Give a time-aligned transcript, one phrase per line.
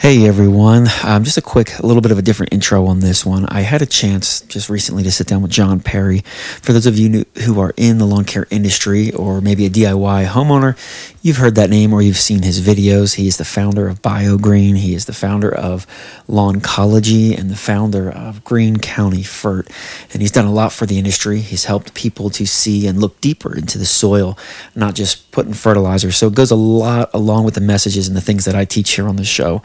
[0.00, 0.86] Hey everyone.
[1.02, 3.46] Um, just a quick, a little bit of a different intro on this one.
[3.46, 6.20] I had a chance just recently to sit down with John Perry.
[6.62, 10.26] For those of you who are in the lawn care industry or maybe a DIY
[10.28, 10.78] homeowner,
[11.20, 13.16] you've heard that name or you've seen his videos.
[13.16, 14.76] He is the founder of BioGreen.
[14.76, 15.84] He is the founder of
[16.28, 19.68] Lawncology and the founder of Green County FERT.
[20.12, 21.40] And he's done a lot for the industry.
[21.40, 24.38] He's helped people to see and look deeper into the soil,
[24.76, 26.12] not just putting fertilizer.
[26.12, 28.92] So it goes a lot along with the messages and the things that I teach
[28.92, 29.60] here on the show.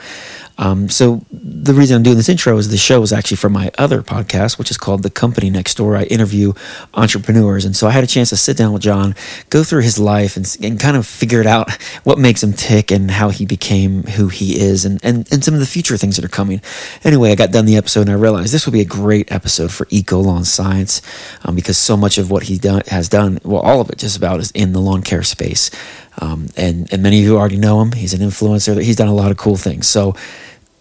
[0.57, 3.71] Um, so the reason I'm doing this intro is the show is actually from my
[3.77, 5.97] other podcast, which is called The Company Next Door.
[5.97, 6.53] I interview
[6.93, 9.15] entrepreneurs, and so I had a chance to sit down with John,
[9.49, 11.71] go through his life, and, and kind of figure it out
[12.03, 15.53] what makes him tick and how he became who he is, and, and and some
[15.53, 16.61] of the future things that are coming.
[17.03, 19.71] Anyway, I got done the episode and I realized this would be a great episode
[19.71, 21.01] for Eco Lawn Science
[21.43, 24.17] um, because so much of what he done, has done, well, all of it just
[24.17, 25.71] about is in the lawn care space.
[26.19, 27.91] Um, and, and many of you already know him.
[27.91, 28.81] He's an influencer.
[28.81, 29.87] He's done a lot of cool things.
[29.87, 30.15] So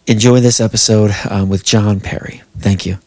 [0.07, 2.43] enjoy this episode um, with John Perry.
[2.59, 2.99] Thank you.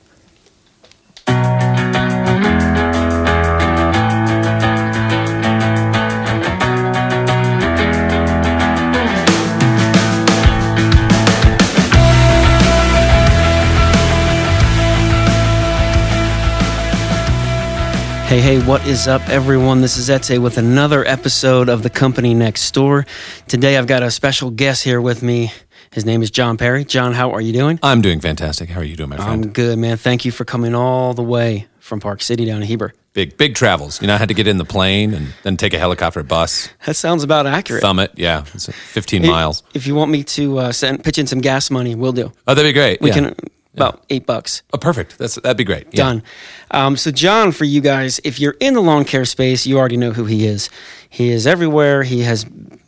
[18.36, 19.80] Hey, hey, what is up, everyone?
[19.80, 23.06] This is Etse with another episode of The Company Next Door.
[23.48, 25.54] Today I've got a special guest here with me.
[25.94, 26.84] His name is John Perry.
[26.84, 27.80] John, how are you doing?
[27.82, 28.68] I'm doing fantastic.
[28.68, 29.46] How are you doing, my friend?
[29.46, 29.96] I'm good, man.
[29.96, 32.92] Thank you for coming all the way from Park City down to Heber.
[33.14, 34.02] Big, big travels.
[34.02, 36.68] You know, I had to get in the plane and then take a helicopter bus.
[36.86, 37.84] That sounds about accurate.
[37.84, 38.12] Thumb it.
[38.16, 38.44] Yeah.
[38.54, 39.64] It's 15 If- miles.
[39.74, 42.34] If you want me to uh, send, pitch in some gas money, we'll do.
[42.46, 43.00] Oh, that'd be great.
[43.00, 43.16] We yeah.
[43.16, 43.36] can,
[43.76, 44.64] about eight bucks.
[44.74, 45.18] Oh, perfect.
[45.18, 45.88] That's, that'd be great.
[45.92, 46.04] Yeah.
[46.04, 46.24] Done.
[46.72, 49.98] Um, so, John, for you guys, if you're in the lawn care space, you already
[49.98, 50.70] know who he is.
[51.10, 52.04] He is everywhere.
[52.04, 52.46] He has.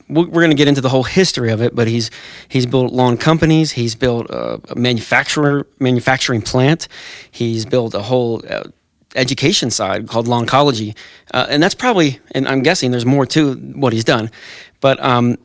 [0.09, 2.09] We're going to get into the whole history of it, but he's
[2.47, 3.71] he's built lawn companies.
[3.71, 6.87] He's built a, manufacturer manufacturing plant.
[7.29, 8.63] He's built a whole uh,
[9.15, 10.95] education side called Lawncology,
[11.33, 12.19] uh, and that's probably.
[12.31, 14.31] And I'm guessing there's more to what he's done,
[14.79, 15.37] but um,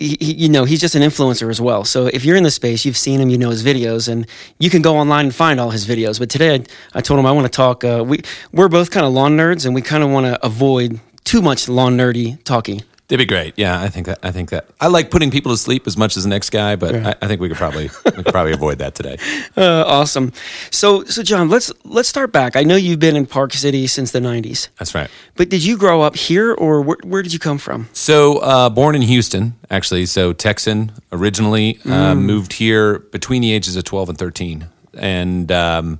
[0.00, 1.84] he, he- you know, he's just an influencer as well.
[1.84, 4.26] So if you're in the space, you've seen him, you know his videos, and
[4.58, 6.18] you can go online and find all his videos.
[6.18, 6.64] But today, I,
[6.98, 7.84] I told him I want to talk.
[7.84, 8.20] Uh, we
[8.52, 11.68] we're both kind of lawn nerds, and we kind of want to avoid too much
[11.68, 12.82] lawn nerdy talking.
[13.10, 13.54] That'd be great.
[13.56, 13.80] Yeah.
[13.80, 16.22] I think that, I think that, I like putting people to sleep as much as
[16.22, 18.94] the next guy, but I, I think we could probably, we could probably avoid that
[18.94, 19.18] today.
[19.56, 20.32] Uh, awesome.
[20.70, 22.56] So so John, let's let's start back.
[22.56, 25.10] I know you've been in Park City since the '90s, That's right.
[25.34, 27.88] but did you grow up here, or where, where did you come from?
[27.92, 30.06] So, uh, born in Houston, actually.
[30.06, 34.68] So, Texan originally, uh, moved here between the ages of 12 and 13.
[34.94, 35.98] And um,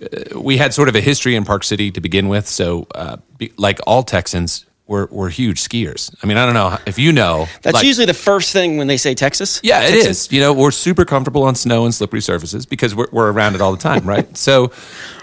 [0.00, 2.46] uh, we had sort of a history in Park City to begin with.
[2.48, 3.16] So, uh,
[3.56, 6.14] like all Texans, we're, we're huge skiers.
[6.22, 7.46] I mean, I don't know if you know.
[7.62, 9.58] That's like- usually the first thing when they say Texas.
[9.62, 10.26] yeah, it Texas?
[10.26, 10.32] is.
[10.32, 13.60] You know, we're super comfortable on snow and slippery surfaces because we're, we're around it
[13.62, 14.36] all the time, right?
[14.48, 14.70] so,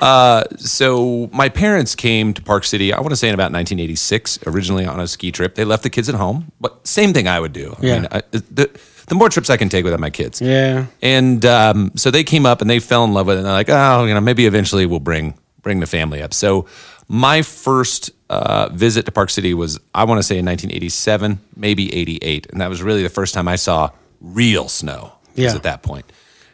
[0.02, 2.92] uh, so my parents came to Park City.
[2.94, 5.56] I want to say in about 1986, originally on a ski trip.
[5.56, 7.76] They left the kids at home, but same thing I would do.
[7.80, 7.94] I Yeah.
[8.00, 8.70] mean, I, the
[9.08, 10.40] the more trips I can take without my kids.
[10.40, 10.86] Yeah.
[11.02, 13.40] And um, so they came up and they fell in love with it.
[13.40, 16.32] And they're like, oh, you know, maybe eventually we'll bring bring the family up.
[16.34, 16.68] So
[17.08, 21.94] my first uh, visit to Park City was, I want to say, in 1987, maybe
[21.94, 23.90] 88, and that was really the first time I saw
[24.22, 25.14] real snow.
[25.36, 25.54] Yeah.
[25.56, 26.06] at that point.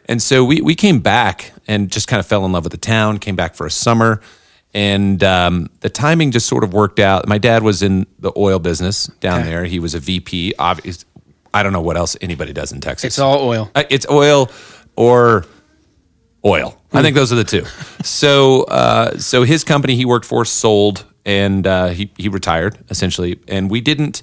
[0.08, 2.78] And so we we came back and just kind of fell in love with the
[2.78, 3.18] town.
[3.18, 4.20] Came back for a summer.
[4.72, 7.26] And um, the timing just sort of worked out.
[7.26, 9.48] My dad was in the oil business down Okay.
[9.50, 9.64] there.
[9.64, 10.54] He was a VP.
[10.58, 11.04] Obvious,
[11.52, 13.06] I don't know what else anybody does in Texas.
[13.14, 13.70] It's all oil.
[13.74, 14.50] Uh, It's oil
[14.94, 15.44] or
[16.44, 16.80] oil.
[16.92, 17.64] I think those are the two.
[18.04, 23.38] So, uh, so his company he worked for sold, and uh, he he retired essentially.
[23.48, 24.22] And we didn't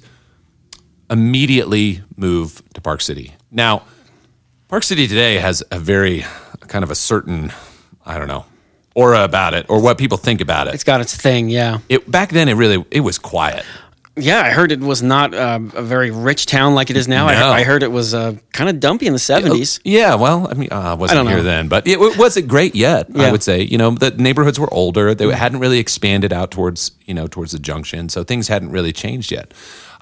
[1.08, 3.34] immediately move to Park City.
[3.52, 3.82] Now,
[4.66, 6.24] Park City today has a very
[6.66, 7.52] kind of a certain,
[8.04, 8.46] I don't know,
[8.96, 10.74] aura about it, or what people think about it.
[10.74, 11.50] It's got its thing.
[11.50, 11.78] Yeah.
[11.88, 13.64] It back then, it really it was quiet.
[14.16, 17.26] Yeah, I heard it was not um, a very rich town like it is now.
[17.26, 17.32] No.
[17.32, 19.80] I, I heard it was uh, kind of dumpy in the seventies.
[19.82, 21.42] Yeah, well, I mean, uh, I wasn't here know.
[21.42, 23.08] then, but it, it wasn't great yet.
[23.10, 23.24] Yeah.
[23.24, 26.92] I would say, you know, the neighborhoods were older; they hadn't really expanded out towards,
[27.06, 29.52] you know, towards the junction, so things hadn't really changed yet.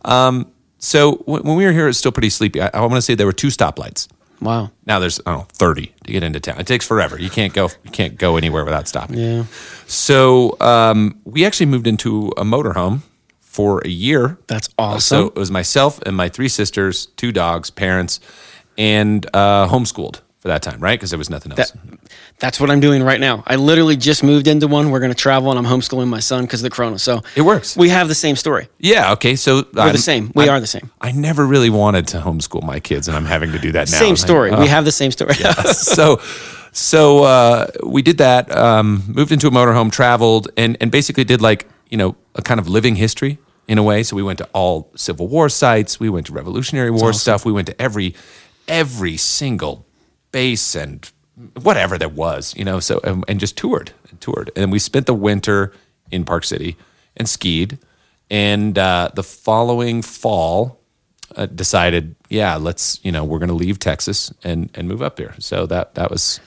[0.04, 2.60] Um, so when, when we were here, it was still pretty sleepy.
[2.60, 4.08] I, I want to say there were two stoplights.
[4.42, 4.72] Wow.
[4.84, 6.60] Now there's I don't know thirty to get into town.
[6.60, 7.19] It takes forever.
[7.19, 9.19] You can't go you can't go anywhere without stopping.
[9.19, 9.44] Yeah.
[9.87, 13.02] So um, we actually moved into a motorhome
[13.52, 14.38] for a year.
[14.46, 15.00] That's awesome.
[15.00, 18.19] So it was myself and my three sisters, two dogs, parents,
[18.78, 20.99] and uh, homeschooled for that time, right?
[20.99, 21.70] Because there was nothing else.
[21.70, 21.99] That,
[22.38, 23.44] that's what I'm doing right now.
[23.46, 24.90] I literally just moved into one.
[24.90, 26.99] We're going to travel, and I'm homeschooling my son because of the corona.
[26.99, 27.76] So It works.
[27.76, 28.69] We have the same story.
[28.78, 29.12] yeah.
[29.12, 29.37] Okay.
[29.37, 30.32] So We're the same.
[30.34, 30.90] We are the same.
[31.00, 33.99] I never really wanted to homeschool my kids, and I'm having to do that now.
[33.99, 34.50] Same story.
[34.50, 34.60] oh.
[34.60, 35.34] we have the same story.
[35.72, 36.20] so
[36.72, 41.43] so uh, we did that um, moved into a motorhome traveled and and basically did
[41.43, 43.38] like you know a kind of living history
[43.69, 44.03] in a way.
[44.03, 46.00] So we went to all civil war sites.
[46.00, 47.44] We went to revolutionary war stuff.
[47.44, 48.14] We went to every
[48.69, 49.87] every single
[50.31, 51.11] base and
[51.62, 54.50] whatever there was you know so um, and just toured and toured.
[54.56, 55.73] And we spent the winter
[56.11, 56.76] in park city
[57.17, 57.79] and skied.
[58.31, 60.81] And uh, the following fall
[61.37, 65.19] uh, decided, yeah, let's you know we're going to leave Texas and and move up
[65.19, 65.35] here.
[65.38, 66.41] So that that was.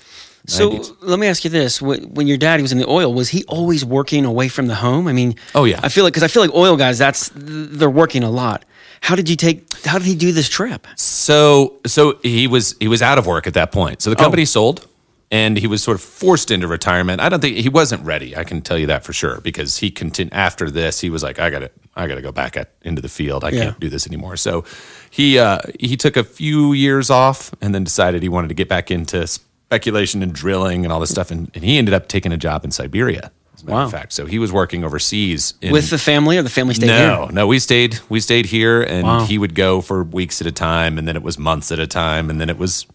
[0.47, 0.95] So 90s.
[1.01, 3.83] let me ask you this: When your daddy was in the oil, was he always
[3.83, 5.07] working away from the home?
[5.07, 5.79] I mean, Oh, yeah.
[5.83, 8.63] I feel like because I feel like oil guys, that's they're working a lot.
[9.01, 9.65] How did you take?
[9.85, 10.87] How did he do this trip?
[10.95, 14.01] so so he was he was out of work at that point.
[14.01, 14.87] So the company sold,
[15.31, 17.21] and he was sort of forced into retirement.
[17.21, 18.35] I don't think he wasn't ready.
[18.35, 20.99] I can tell you that for sure because he continued after this.
[21.01, 23.43] He was like, I got to I got to go back at, into the field.
[23.43, 23.63] I Yeah.
[23.65, 24.37] can't do this anymore.
[24.37, 24.63] So
[25.11, 28.67] he uh, he took a few years off and then decided he wanted to get
[28.69, 29.27] back into
[29.75, 31.31] speculation and drilling and all this stuff.
[31.31, 33.31] And, and he ended up taking a job in Siberia.
[33.53, 33.85] As a matter Wow.
[33.85, 36.87] of fact, so he was working overseas in, With the family, or the family stayed
[36.87, 37.31] no, here?
[37.33, 39.25] no, we stayed we stayed here and Wow.
[39.25, 41.87] he would go for weeks at a time and then it was months at a
[41.87, 42.85] time and then it was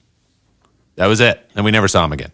[0.96, 1.40] that was it.
[1.54, 2.32] And we never saw him again.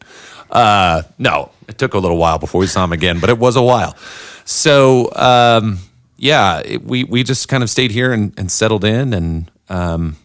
[0.51, 3.57] Uh no, it took a little while before we saw him again, but it was
[3.57, 3.97] a while.
[4.45, 5.79] So um
[6.17, 10.17] yeah, it, we we just kind of stayed here and, and settled in and um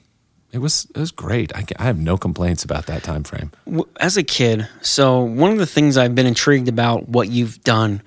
[0.52, 1.56] it was it was great.
[1.56, 3.52] I, I have no complaints about that time frame.
[4.00, 8.02] As a kid, so one of the things I've been intrigued about what you've done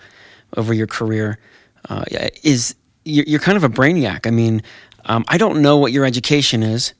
[0.57, 1.39] over your career
[1.89, 2.05] uh,
[2.43, 2.75] is
[3.05, 4.27] you're, you're kind of a brainiac.
[4.27, 4.63] I mean,
[5.07, 6.95] um, I don't know what your education is,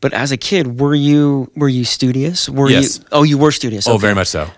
[0.00, 2.48] but as a kid, were you were you studious?
[2.48, 2.98] Were Yes.
[2.98, 3.04] you?
[3.12, 3.86] Oh, you were studious.
[3.88, 4.48] Oh, very much so.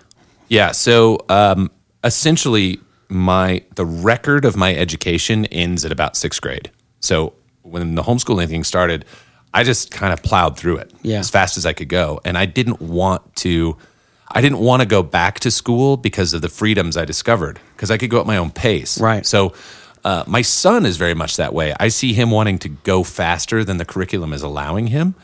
[0.49, 0.71] Yeah.
[0.71, 1.71] So um,
[2.03, 2.79] essentially,
[3.09, 6.69] my the record of my education ends at about sixth grade.
[6.99, 9.05] So when the homeschooling thing started,
[9.53, 11.19] I just kind of plowed through it Yeah.
[11.19, 13.77] as fast as I could go, and I didn't want to.
[14.35, 17.91] I didn't want to go back to school because of the freedoms I discovered, because
[17.91, 18.99] I could go at my own pace.
[18.99, 19.25] Right.
[19.25, 19.53] So.
[20.05, 21.73] Uh, my son is very much that way.
[21.79, 25.15] I see him wanting to go faster than the curriculum is allowing him,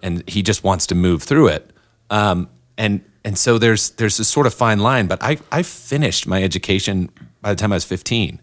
[0.00, 1.72] and he just wants to move through it.
[2.08, 5.08] Um, and and so there's there's this sort of fine line.
[5.08, 7.10] But I I finished my education
[7.42, 8.40] by the time I was 15,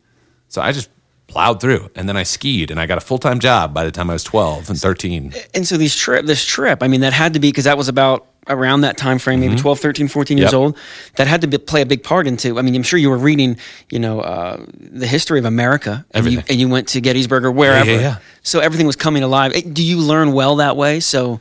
[0.49, 0.89] so I just
[1.27, 3.91] plowed through, and then I skied, and I got a full time job by the
[3.91, 5.33] time I was 12 and 13.
[5.53, 7.87] And so these trip, this trip, I mean, that had to be because that was
[7.89, 10.55] about around that time frame, maybe 12, 13, 14 years Mm-hmm.
[10.55, 10.59] Yep.
[10.61, 10.77] old.
[11.15, 12.59] That had to be, play a big part into.
[12.59, 13.57] I mean, I'm sure you were reading,
[13.89, 17.51] you know, uh, the history of America, and you, and you went to Gettysburg or
[17.51, 17.89] wherever.
[17.89, 18.17] yeah, yeah.
[18.43, 19.51] So everything was coming alive.
[19.73, 20.99] Do you learn well that way?
[20.99, 21.39] So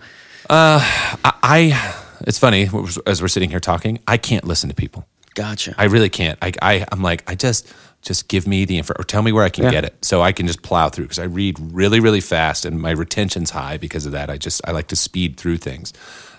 [0.48, 1.94] I, I
[2.26, 2.68] it's funny
[3.06, 5.06] as we're sitting here talking, I can't listen to people.
[5.34, 5.74] gotcha.
[5.76, 6.38] I really can't.
[6.40, 7.70] I, I I'm like I just
[8.04, 9.70] just give me the info or tell me where I can Yeah.
[9.70, 12.80] get it so I can just plow through because I read really really fast and
[12.80, 14.30] my retention's high because of that.
[14.30, 15.92] I just I like to speed through things.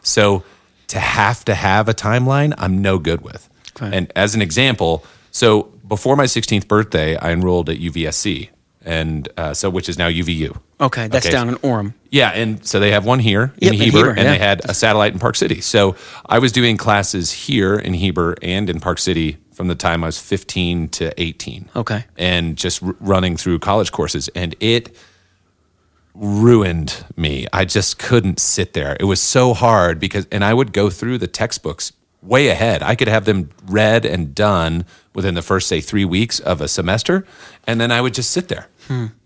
[0.03, 0.43] So
[0.87, 3.49] to have to have a timeline, I'm no good with.
[3.75, 3.95] Okay.
[3.97, 8.49] And as an example, so before my 16th birthday, I enrolled at UVSC,
[8.85, 10.57] and uh, so which is now UVU.
[10.79, 11.33] okay, that's okay.
[11.33, 11.93] down in Orem.
[12.11, 14.31] Yeah, and so they have one here in Yep, Heber, Heber, and yeah.
[14.31, 15.59] they had a satellite in Park City.
[15.61, 15.95] So
[16.27, 20.07] I was doing classes here in Heber and in Park City from the time I
[20.07, 21.69] was 15 to 18.
[21.75, 22.05] Okay.
[22.17, 24.29] And just r- running through college courses.
[24.35, 24.95] And it
[26.13, 27.47] ruined me.
[27.51, 28.95] I just couldn't sit there.
[28.99, 32.81] It was so hard because, and I would go through the textbooks way ahead.
[32.81, 36.67] I could have them read and done within the first, say, three weeks of a
[36.67, 37.25] semester.
[37.67, 38.67] And then I would just sit there,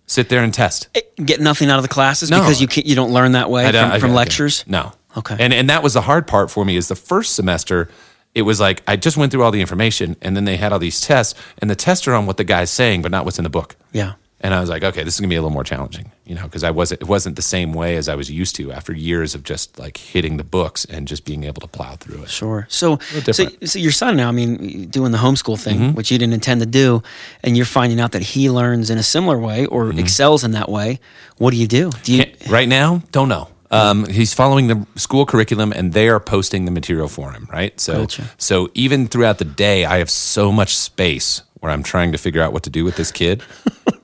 [0.05, 0.87] sit there and test.
[0.95, 2.39] Eh, Get nothing out of the classes No.
[2.39, 4.63] because you can't, you don't learn that way I from, I- from I- lectures.
[4.67, 4.91] No.
[5.17, 5.35] Okay.
[5.39, 7.89] And and that was the hard part for me is the first semester.
[8.35, 10.77] It was like I just went through all the information, and then they had all
[10.79, 13.43] these tests, and the tests are on what the guy's saying, but not what's in
[13.43, 13.75] the book.
[13.91, 14.13] Yeah.
[14.41, 16.43] And I was like, okay, this is gonna be a little more challenging, you know,
[16.43, 17.01] because I wasn't.
[17.01, 19.97] It wasn't the same way as I was used to after years of just like
[19.97, 22.29] hitting the books and just being able to plow through it.
[22.29, 22.65] Sure.
[22.69, 23.43] So, so.
[23.45, 23.65] Mm-hmm.
[23.65, 26.65] so your son now, I mean, doing the homeschool thing, which you didn't intend to
[26.65, 27.03] do,
[27.43, 29.99] and you're finding out that he learns in a similar way or Mm-hmm.
[29.99, 30.99] excels in that way.
[31.37, 31.91] What do you do?
[32.03, 32.23] Do you?
[32.23, 33.49] Can't- right now, don't know.
[33.71, 37.47] Um, he's following the school curriculum, and they are posting the material for him.
[37.51, 38.23] Right, so Gotcha.
[38.37, 42.41] so even throughout the day, I have so much space where I'm trying to figure
[42.41, 43.43] out what to do with this kid,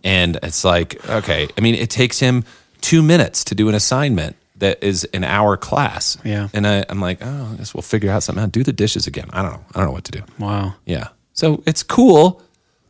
[0.05, 2.45] and it's like, okay, I mean, it takes him
[2.79, 6.17] two minutes to do an assignment that is an hour class.
[6.23, 6.47] Yeah.
[6.53, 8.41] and I, I'm like, oh, I guess we'll figure out something.
[8.43, 8.53] out.
[8.53, 9.29] Do the dishes again.
[9.33, 9.65] I don't know.
[9.73, 10.21] I don't know what to do.
[10.39, 10.75] Wow.
[10.85, 11.09] Yeah.
[11.33, 12.41] So it's cool,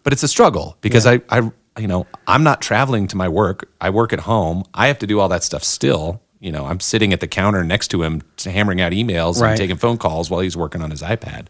[0.03, 3.67] but it's a struggle because I, I, you know, I'm not traveling to my work.
[3.81, 4.63] I work at home.
[4.75, 6.21] I have to do all that stuff still.
[6.39, 9.49] You know, I'm sitting at the counter next to him, hammering out emails Right.
[9.51, 11.47] and taking phone calls while he's working on his iPad.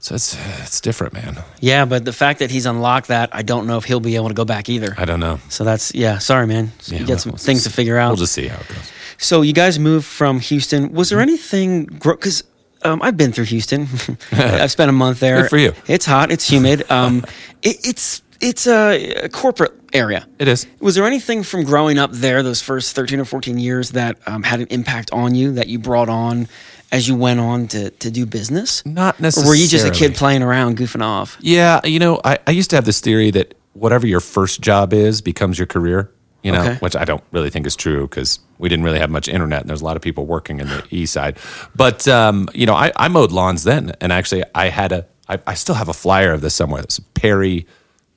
[0.00, 1.38] So it's it's different, man.
[1.60, 4.28] Yeah, but the fact that he's unlocked that, I don't know if he'll be able
[4.28, 4.94] to go back either.
[4.96, 5.40] I don't know.
[5.48, 6.18] So that's yeah.
[6.18, 6.72] Sorry, man.
[6.78, 8.10] So Yeah, you got some we'll things to figure out.
[8.10, 8.92] We'll just see how it goes.
[9.18, 10.92] So you guys moved from Houston.
[10.92, 11.86] Was there anything?
[11.86, 12.44] Because
[12.84, 13.88] um, I've been through Houston.
[14.32, 15.42] I've spent a month there.
[15.42, 15.72] Good for you.
[15.88, 16.30] It's hot.
[16.30, 16.88] It's humid.
[16.90, 17.24] Um,
[17.62, 20.26] it, it's it's a, a corporate area.
[20.38, 20.66] It is.
[20.80, 24.44] Was there anything from growing up there, those first thirteen or fourteen years, that um,
[24.44, 26.46] had an impact on you that you brought on
[26.92, 28.84] as you went on to to do business?
[28.86, 31.36] Not Or were you just a kid playing around, goofing off?
[31.40, 34.92] Yeah, you know, I, I used to have this theory that whatever your first job
[34.92, 36.10] is becomes your career.
[36.44, 36.74] You know, Okay.
[36.76, 39.68] which I don't really think is true because we didn't really have much internet, and
[39.68, 41.36] there's a lot of people working in the east side.
[41.74, 45.40] But um, you know, I, I mowed lawns then, and actually, I had a, I,
[45.48, 46.80] I still have a flyer of this somewhere.
[46.82, 47.66] It's Perry,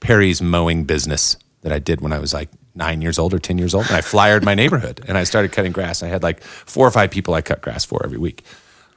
[0.01, 3.57] Perry's mowing business that I did when I was like nine years old or ten
[3.57, 6.03] years old, and I flyered my neighborhood, and I started cutting grass.
[6.03, 8.43] I had like four or five people I cut grass for every week.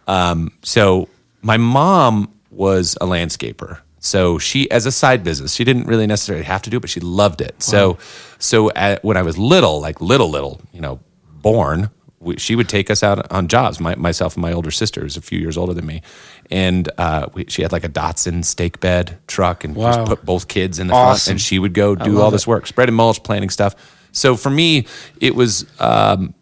[0.06, 1.08] Um, so
[1.42, 3.78] my mom was a landscaper.
[3.98, 6.90] So she, as a side business, she didn't really necessarily have to do it, but
[6.90, 7.62] she loved it.
[7.62, 7.96] So,
[8.38, 11.00] so at, when I was little, like little, little, you know,
[11.40, 11.88] born,
[12.20, 13.80] we, she would take us out on jobs.
[13.80, 16.02] My, myself and my older sister, who's a few years older than me,
[16.50, 19.92] and uh, we, she had like a Datsun stake bed truck, and Wow.
[19.92, 22.42] just put both kids in the front, and she would go do love all this
[22.42, 22.48] it.
[22.48, 23.74] work, spreading mulch, planting stuff.
[24.12, 24.86] So for me,
[25.20, 26.34] it was um,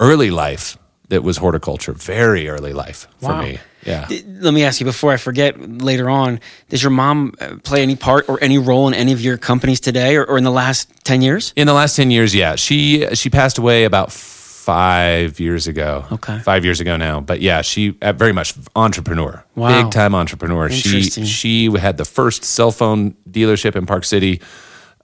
[0.00, 0.76] early life
[1.08, 3.42] that was horticulture, very early life for Wow.
[3.42, 3.58] me.
[3.84, 4.06] Yeah.
[4.40, 6.38] Let me ask you before I forget later on.
[6.68, 9.80] Does your mom uh, play any part or any role in any of your companies
[9.80, 11.52] today, or, or in the last ten years?
[11.56, 14.12] In the last ten years, yeah, she she passed away about
[14.62, 16.04] five years ago.
[16.12, 16.38] Okay.
[16.38, 17.20] five years ago now.
[17.20, 19.82] But yeah, she uh, very much entrepreneur, Wow.
[19.82, 20.70] big time entrepreneur.
[20.70, 24.40] She she had the first cell phone dealership in Park City.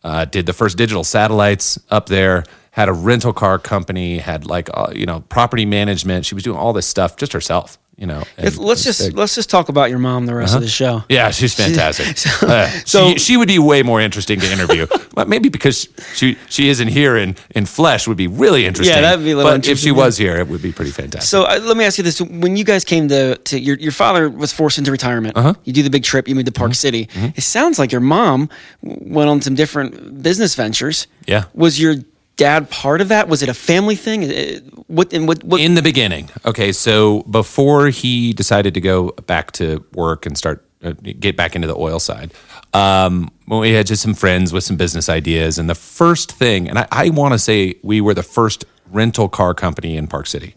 [0.04, 2.44] Uh, did the first digital satellites up there.
[2.70, 4.18] Had a rental car company.
[4.18, 6.24] Had like uh, you know property management.
[6.24, 7.78] She was doing all this stuff just herself.
[7.98, 8.22] You know.
[8.36, 9.16] and let's just big.
[9.16, 11.02] let's just talk about your mom the rest of the show.
[11.08, 12.16] Yeah, she's fantastic.
[12.16, 14.86] So- Uh, so- she, she would be way more interesting to interview.
[15.14, 18.94] but maybe because she she isn't here in, in flesh would be really interesting.
[18.94, 21.28] Yeah, that'd be a little But if she was here, it would be pretty fantastic.
[21.28, 23.92] So uh, let me ask you this: When you guys came to, to your your
[23.92, 25.36] father was forced into retirement.
[25.36, 25.54] Uh-huh.
[25.64, 26.28] You do the big trip.
[26.28, 26.74] You moved to Park Mm-hmm.
[26.74, 27.08] City.
[27.36, 28.48] It sounds like your mom
[28.82, 31.08] went on some different business ventures.
[31.26, 31.44] Yeah.
[31.54, 31.96] Was your
[32.38, 33.28] dad part of that?
[33.28, 34.24] Was it a family thing?
[34.24, 35.44] Uh, What what?
[35.44, 40.38] what in the beginning, okay, so before he decided to go back to work and
[40.38, 42.32] start uh, get back into the oil side,
[42.72, 46.78] um, we had just some friends with some business ideas, and the first thing, and
[46.78, 50.54] I, I want to say we were the first rental car company in Park City.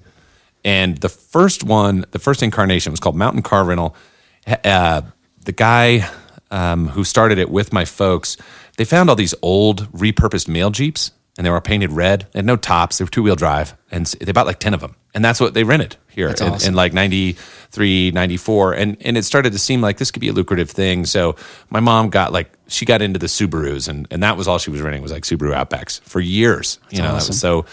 [0.64, 3.96] And the first one, the first incarnation was called Mountain Car Rental.
[4.64, 5.02] Uh,
[5.44, 6.08] the guy
[6.52, 8.38] um, who started it with my folks,
[8.78, 12.28] they found all these old repurposed mail Jeeps and they were painted red.
[12.32, 12.98] They had no tops.
[12.98, 13.76] They were two wheel drive.
[13.92, 14.96] And they bought like 10 of them.
[15.14, 16.68] And that's what they rented here in, awesome.
[16.70, 18.74] in like 93, 94.
[18.74, 21.06] And, and it started to seem like this could be a lucrative thing.
[21.06, 21.36] So
[21.70, 24.72] my mom got like, she got into the Subarus and, and that was all she
[24.72, 26.80] was renting was like Subaru Outbacks for years.
[26.90, 27.30] you know, that awesome.
[27.30, 27.66] was so,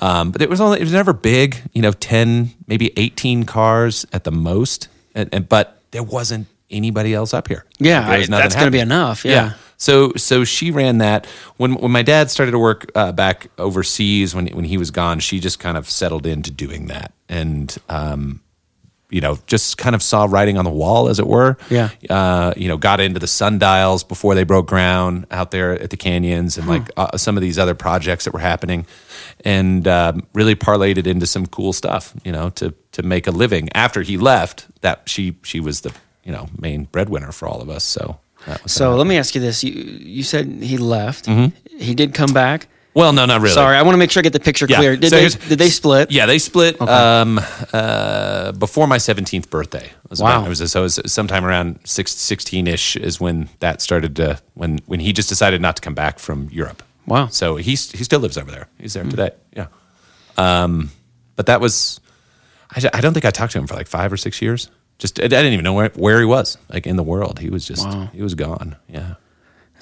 [0.00, 4.06] um, but it was only, it was never big, you know, 10, maybe 18 cars
[4.12, 4.88] at the most.
[5.14, 7.64] And, and but there wasn't anybody else up here.
[7.78, 8.96] Yeah, There was I- that's gonna be happening.
[8.96, 9.54] enough, yeah.
[9.80, 14.34] So so she ran that when when my dad started to work uh, back overseas
[14.34, 15.20] when when he was gone.
[15.20, 17.76] She just kind of settled into doing that and.
[17.88, 18.42] Um,
[19.12, 21.56] you know, just kind of saw writing on the wall, as it were.
[21.68, 21.90] Yeah.
[22.08, 25.96] Uh, you know, got into the sundials before they broke ground out there at the
[25.96, 28.86] canyons and like uh, some of these other projects that were happening,
[29.44, 32.14] and um, really parlayed it into some cool stuff.
[32.22, 33.68] You know, to to make a living.
[33.74, 37.68] After he left, that she she was the you know main breadwinner for all of
[37.68, 37.82] us.
[37.82, 38.20] So
[38.66, 41.26] So let me ask you this: you you said he left.
[41.26, 42.66] He did come back.
[42.94, 43.54] well, no, not really.
[43.54, 44.78] Sorry, I want to make sure I get the picture Yeah.
[44.78, 44.96] clear.
[44.96, 46.10] Did So they did they split?
[46.10, 47.40] Yeah, they split um,
[47.72, 49.84] uh, before my 17th birthday.
[49.86, 50.38] It was Wow.
[50.38, 54.38] about- it was so it was sometime around 16 ish is when that started to
[54.54, 56.82] when when he just decided not to come back from Europe.
[57.06, 57.28] Wow.
[57.30, 58.66] So he's he still lives over there.
[58.78, 59.30] He's there today.
[59.56, 59.66] Yeah.
[60.36, 60.90] Um,
[61.36, 62.00] but that was
[62.74, 64.68] I, I don't think I talked to him for like five or six years.
[65.00, 67.40] Just I didn't even know where, where he was like in the world.
[67.40, 68.10] He was just Wow.
[68.12, 68.76] he was gone.
[68.88, 69.14] Yeah.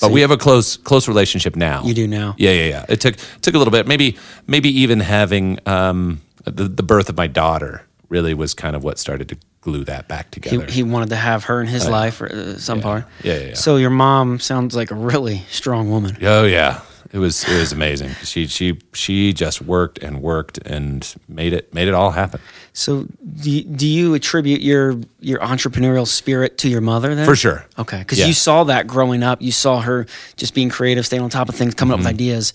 [0.00, 1.82] But we have a close close relationship now.
[1.84, 2.34] You do now.
[2.38, 2.84] Yeah, yeah, yeah.
[2.88, 3.87] It took took a little bit.
[3.87, 8.84] Maybe maybe even having um, the the birth of my daughter really was kind of
[8.84, 10.64] what started to glue that back together.
[10.70, 13.04] he wanted to have her in his life or uh, some part.
[13.25, 13.54] Yeah, yeah, yeah.
[13.54, 16.16] So your mom sounds like a really strong woman.
[16.22, 16.80] oh yeah,
[17.12, 18.10] it was it was amazing.
[18.24, 22.40] She she she just worked and worked and made it made it all happen.
[22.72, 23.06] So
[23.40, 27.24] do you, do you attribute your your entrepreneurial spirit to your mother then?
[27.24, 27.66] For sure.
[27.78, 28.26] Okay, because Yeah.
[28.26, 29.40] you saw that growing up.
[29.42, 32.14] You saw her just being creative, staying on top of things, coming up with Mm-hmm.
[32.14, 32.52] ideas.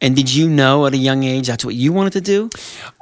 [0.00, 2.50] And did you know at a young age that's what you wanted to do?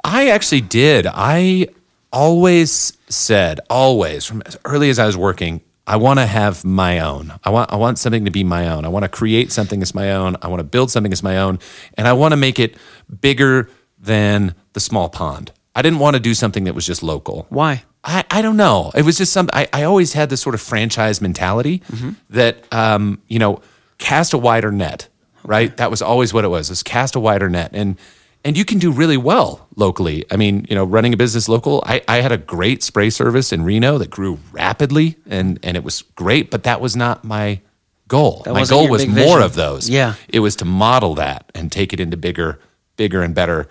[0.03, 1.05] I actually did.
[1.07, 1.67] I
[2.11, 6.99] always said, always from as early as I was working, I want to have my
[6.99, 7.33] own.
[7.45, 8.83] I want I want something to be my own.
[8.83, 10.35] I want to create something as my own.
[10.41, 11.59] I want to build something as my own,
[11.93, 12.75] and I want to make it
[13.21, 15.51] bigger than the small pond.
[15.73, 17.45] I didn't want to do something that was just local.
[17.49, 17.83] Why?
[18.03, 18.91] I, I don't know.
[18.95, 19.49] It was just some.
[19.53, 21.81] I, I always had this sort of franchise mentality
[22.29, 23.61] that um, you know
[23.97, 25.07] cast a wider net.
[25.43, 25.75] Right.
[25.77, 26.69] That was always what it was.
[26.69, 27.97] Was cast a wider net, and
[28.47, 30.23] and you can do really well locally.
[30.31, 31.83] I mean, you know, running a business local.
[31.85, 35.83] I, I had a great spray service in Reno that grew rapidly, and and it
[35.83, 36.49] was great.
[36.49, 37.59] But that was not my
[38.07, 38.43] goal.
[38.45, 39.41] my goal was more vision.
[39.41, 39.89] of those.
[39.89, 40.13] Yeah.
[40.29, 42.59] It was to model that and take it into bigger,
[42.95, 43.67] bigger and better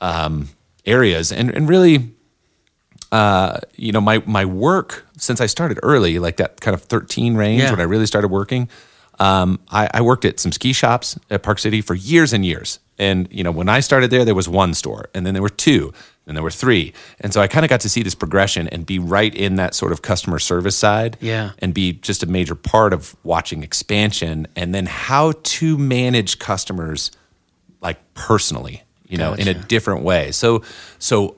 [0.00, 0.48] um,
[0.86, 2.10] areas, and and really
[3.12, 7.36] uh, you know, my my work since I started early, like that kind of 13
[7.36, 7.70] range Yeah.
[7.70, 8.68] when I really started working,
[9.20, 12.80] um, I, I worked at some ski shops at Park City for years and years.
[12.98, 15.48] And you know, when I started there, there was one store, and then there were
[15.48, 15.92] two,
[16.26, 18.86] and there were three, and so I kind of got to see this progression and
[18.86, 21.50] be right in that sort of customer service side, Yeah.
[21.58, 27.10] and be just a major part of watching expansion, and then how to manage customers
[27.80, 30.30] like personally, you know, in a different way.
[30.30, 30.62] So,
[30.98, 31.36] so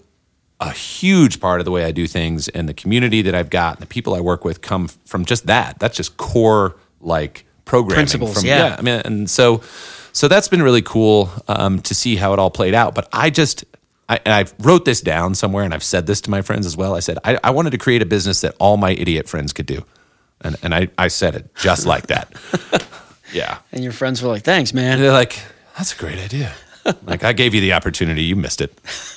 [0.60, 3.74] a huge part of the way I do things and the community that I've got
[3.76, 5.78] and the people I work with come from just that.
[5.78, 8.76] That's just core like programming Principles, from yeah.
[8.78, 9.60] I mean, and so
[10.16, 12.94] so that's been really cool um, to see how it all played out.
[12.94, 13.64] But I just
[14.08, 16.76] I, and I wrote this down somewhere, and I've said this to my friends as
[16.76, 16.94] well.
[16.96, 19.66] I said I, I wanted to create a business that all my idiot friends could
[19.66, 19.84] do,
[20.40, 22.32] and and I I said it just like that.
[23.32, 23.58] yeah.
[23.72, 25.38] And your friends were like, "Thanks, man." They're like,
[25.76, 26.52] that's a great idea.
[27.02, 28.72] like I gave you the opportunity, you missed it.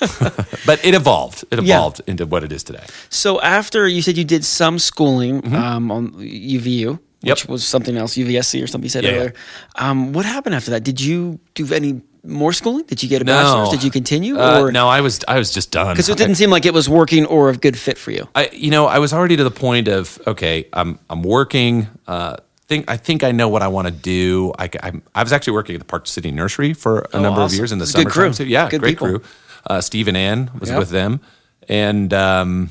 [0.66, 1.44] but it evolved.
[1.52, 1.76] It Yeah.
[1.76, 2.84] evolved into what it is today.
[3.10, 7.09] So after you said you did some schooling um, on UVU, Mm-hmm.
[7.22, 7.36] Yep.
[7.38, 9.34] which was something else, UVSC or something you said Yeah, earlier.
[9.76, 10.84] Um, what happened after that?
[10.84, 12.84] Did you do any more schooling?
[12.86, 13.32] Did you get a No.
[13.32, 13.68] bachelor's?
[13.70, 14.38] Did you continue?
[14.38, 15.94] Uh, or no, I was I was just done.
[15.94, 18.26] because it didn't seem like it was working or a good fit for you.
[18.34, 21.88] I, you know, I was already to the point of okay, I'm I'm working.
[22.06, 22.36] Uh,
[22.68, 24.52] think I think I know what I want to do.
[24.58, 27.50] I, I'm, I was actually working at the Park City Nursery for a number of
[27.52, 28.04] Oh, years in the summer.
[28.04, 28.32] good crew.
[28.32, 28.46] too.
[28.46, 29.06] Yeah, Good great people.
[29.08, 29.22] crew.
[29.66, 30.78] Uh, Steve and Ann was Yep.
[30.78, 31.20] with them,
[31.68, 32.70] and um,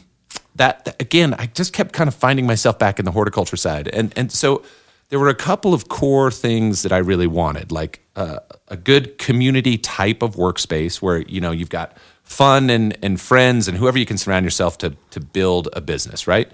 [0.59, 3.87] that, that- again, I just kept kind of finding myself back in the horticulture side,
[3.87, 4.61] and and so
[5.09, 9.17] there were a couple of core things that I really wanted, like uh, a good
[9.17, 13.97] community type of workspace where you know you've got fun and and friends and whoever
[13.97, 16.51] you can surround yourself to to build a business, right?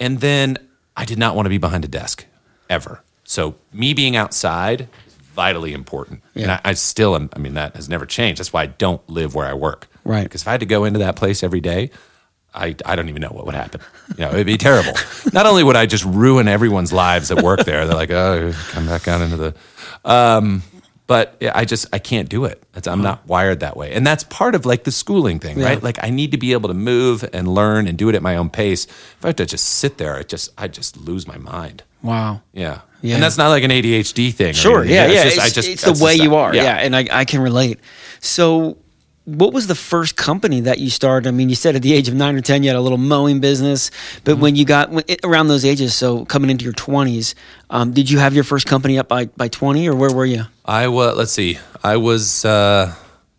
[0.00, 0.58] And then
[0.96, 2.24] I did not want to be behind a desk
[2.70, 3.02] ever.
[3.24, 6.22] So me being outside is vitally important.
[6.34, 7.28] And I, I still am.
[7.34, 8.38] I mean, that has never changed.
[8.40, 9.88] That's why I don't live where I work.
[10.04, 10.22] Right.
[10.22, 11.90] Because if I had to go into that place every day,
[12.58, 13.80] I, I don't even know what would happen.
[14.16, 14.92] You know, it'd be terrible.
[15.32, 18.86] Not only would I just ruin everyone's lives that work there, they're like, oh, come
[18.86, 19.54] back out into the.
[20.04, 20.62] Um,
[21.06, 22.62] but yeah, I just I can't do it.
[22.74, 25.82] It's, I'm not wired that way, and that's part of like the schooling thing, right?
[25.82, 28.36] Like I need to be able to move and learn and do it at my
[28.36, 28.84] own pace.
[28.84, 31.82] If I have to just sit there, I just I just lose my mind.
[32.02, 32.42] Wow.
[32.52, 32.80] Yeah.
[33.00, 33.14] Yeah.
[33.14, 34.52] And that's not like an ADHD thing.
[34.54, 34.84] Sure.
[34.84, 35.06] Yeah.
[35.06, 35.24] Yeah.
[35.24, 36.54] It's, It's, just, I just, it's the way just- you are.
[36.54, 36.62] Yeah.
[36.64, 36.74] Yeah.
[36.76, 37.80] And I, I can relate.
[38.20, 38.76] So,
[39.36, 41.28] what was the first company that you started?
[41.28, 42.96] I mean, you said at the age of nine or 10, you had a little
[42.98, 43.90] mowing business.
[44.24, 44.40] But Mm-hmm.
[44.42, 47.34] when you got when, around those ages, so coming into your 20s,
[47.68, 50.44] um, did you have your first company up by, by 20 or where were you?
[50.64, 52.94] I was, let's see, I was uh,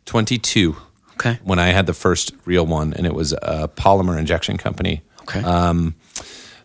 [0.06, 0.76] 22
[1.14, 1.40] Okay.
[1.44, 5.02] when I had the first real one, and it was a polymer injection company.
[5.24, 5.42] Okay.
[5.42, 5.96] Um,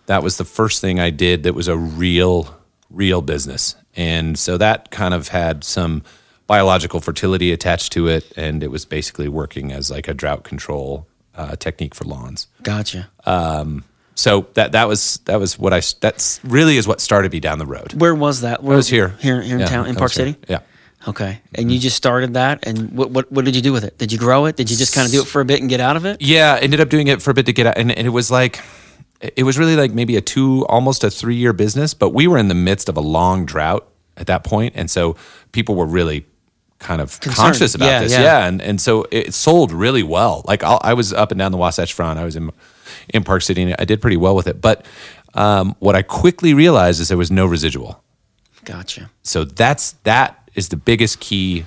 [0.07, 2.55] that was the first thing I did that was a real,
[2.91, 3.75] real business.
[3.97, 6.03] And so that kind of had some
[6.47, 8.33] biological fertility attached to it.
[8.37, 12.47] And it was basically working as like a drought control uh, technique for lawns.
[12.63, 13.09] Gotcha.
[14.17, 17.59] So that, that was, that was what I, that's really is what started me down
[17.59, 17.95] the road.
[17.95, 18.63] where was that?
[18.63, 19.09] Where I was here.
[19.19, 20.27] Here, here in Yeah, town, in Park was here.
[20.27, 20.39] City?
[20.49, 20.61] Yeah.
[21.09, 21.41] Okay.
[21.55, 22.67] And you just started that.
[22.67, 23.99] And what, what, what did you do with it?
[23.99, 24.57] Did you grow it?
[24.57, 26.23] Did you just kind of do it for a bit and get out of it?
[26.23, 28.31] Yeah, ended up doing it for a bit to get out, and, and it was
[28.31, 28.61] like,
[29.21, 31.93] it was really like maybe a two, almost a three year business.
[31.93, 35.17] But we were in the midst of a long drought at that point, and so
[35.53, 36.25] people were really
[36.85, 37.37] kind of Concerned.
[37.37, 38.13] conscious about Yeah, this.
[38.13, 38.23] yeah.
[38.23, 40.43] Yeah, and and so it sold really well.
[40.47, 42.19] Like I'll, I was up and down the Wasatch Front.
[42.21, 42.51] I was in
[43.13, 44.61] in Park City, and I did pretty well with it.
[44.61, 44.87] But
[45.35, 48.01] um, what I quickly realized is there was no residual
[48.65, 49.11] Gotcha.
[49.23, 51.65] so that's that is the biggest key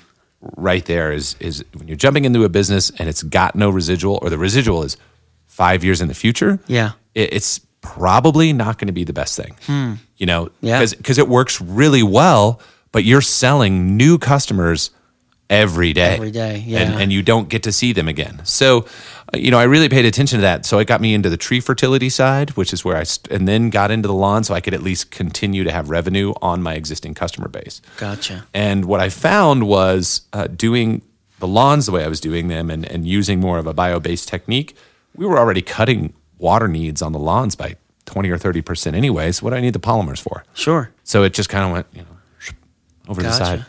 [0.55, 4.19] right there is is when you're jumping into a business and it's got no residual
[4.21, 4.95] or the residual is
[5.47, 6.91] five years in the future Yeah.
[7.13, 9.55] it, it's probably not going to be the best thing
[10.17, 10.65] you know Hmm.
[10.65, 10.85] Yeah.
[10.85, 12.59] because it works really well
[12.91, 14.91] but you're selling new customers
[15.49, 16.15] every day.
[16.15, 16.79] Every day, yeah.
[16.79, 18.41] And, and you don't get to see them again.
[18.43, 18.85] So,
[19.33, 20.65] uh, you know, I really paid attention to that.
[20.65, 23.47] So it got me into the tree fertility side, which is where I, st- and
[23.47, 26.61] then got into the lawn so I could at least continue to have revenue on
[26.61, 27.81] my existing customer base.
[27.97, 28.45] Gotcha.
[28.53, 31.01] And what I found was uh, doing
[31.39, 33.99] the lawns the way I was doing them and, and using more of a bio
[33.99, 34.75] based technique,
[35.15, 39.41] we were already cutting water needs on the lawns by 20 or 30% anyways.
[39.41, 40.43] What do I need the polymers for?
[40.53, 40.91] Sure.
[41.03, 42.07] So it just kind of went, you know,
[43.09, 43.65] over the side.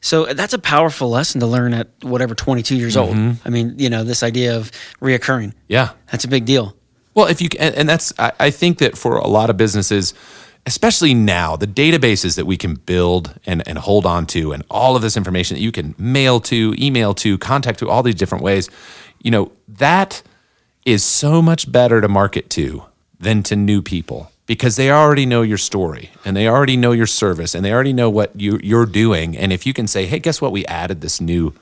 [0.00, 3.14] So uh, that's a powerful lesson to learn at whatever 22 years old.
[3.14, 3.46] Mm-hmm.
[3.46, 5.54] I mean, you know, this idea of reoccurring.
[5.68, 5.90] Yeah.
[6.10, 6.76] That's a big deal.
[7.14, 10.14] Well, if you and, and that's I, I think that for a lot of businesses,
[10.66, 14.94] especially now, the databases that we can build and, and hold on to, and all
[14.94, 18.44] of this information that you can mail to, email to, contact to, all these different
[18.44, 18.68] ways,
[19.20, 20.22] you know, that
[20.84, 22.84] is so much better to market to
[23.18, 27.06] than to new people because they already know your story and they already know your
[27.06, 29.36] service and they already know what you, you're doing.
[29.36, 30.50] And if you can say, hey, guess what?
[30.50, 31.54] We added this new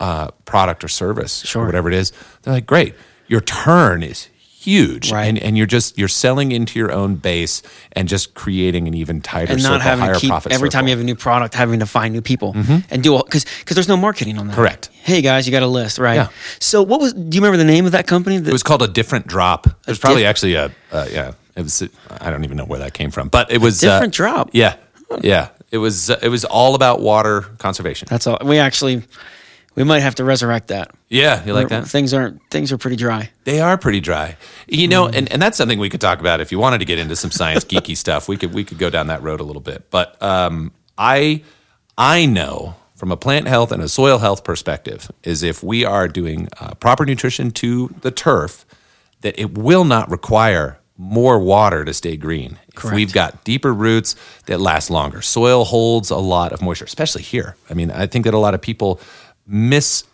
[0.00, 1.62] uh, product or service Sure.
[1.62, 2.94] or whatever it is, they're like, great.
[3.28, 4.28] Your turn is
[4.64, 5.12] huge.
[5.12, 5.26] Right.
[5.26, 9.20] And, and you're just, you're selling into your own base and just creating an even
[9.20, 11.14] tighter And circle, not having higher to keep profit every time you have a new
[11.14, 12.54] product, having to find new people
[12.90, 14.56] and do all because because there's no marketing on that.
[14.56, 14.90] Correct.
[14.92, 16.14] Hey guys, you got a list, right?
[16.14, 16.28] Yeah.
[16.60, 17.12] So what was?
[17.12, 18.38] Do you remember the name of that company?
[18.38, 19.66] That, It was called a different drop.
[19.66, 21.82] It was probably diff- actually a, uh, yeah, it was,
[22.20, 24.50] I don't even know where that came from, but it was a different uh, drop.
[24.52, 24.76] Yeah.
[25.22, 25.48] Yeah.
[25.70, 28.06] It was, uh, it was all about water conservation.
[28.10, 28.38] That's all.
[28.44, 29.02] We actually
[29.74, 30.90] we might have to resurrect that.
[31.08, 31.44] Yeah.
[31.44, 31.86] You like that?
[31.88, 33.30] Things aren't things are pretty dry.
[33.44, 34.36] They are pretty dry.
[34.68, 35.14] You know, Hmm.
[35.16, 37.30] and, and that's something we could talk about if you wanted to get into some
[37.30, 38.28] science geeky stuff.
[38.28, 39.90] We could we could go down that road a little bit.
[39.90, 41.42] But um, I
[41.98, 46.08] I know from a plant health and a soil health perspective is if we are
[46.08, 48.64] doing uh, proper nutrition to the turf,
[49.22, 52.56] that it will not require more water to stay green.
[52.76, 54.14] If we've got deeper roots
[54.46, 57.56] that last longer, soil holds a lot of moisture, especially here.
[57.68, 59.00] I mean, I think that a lot of people
[59.46, 60.04] miss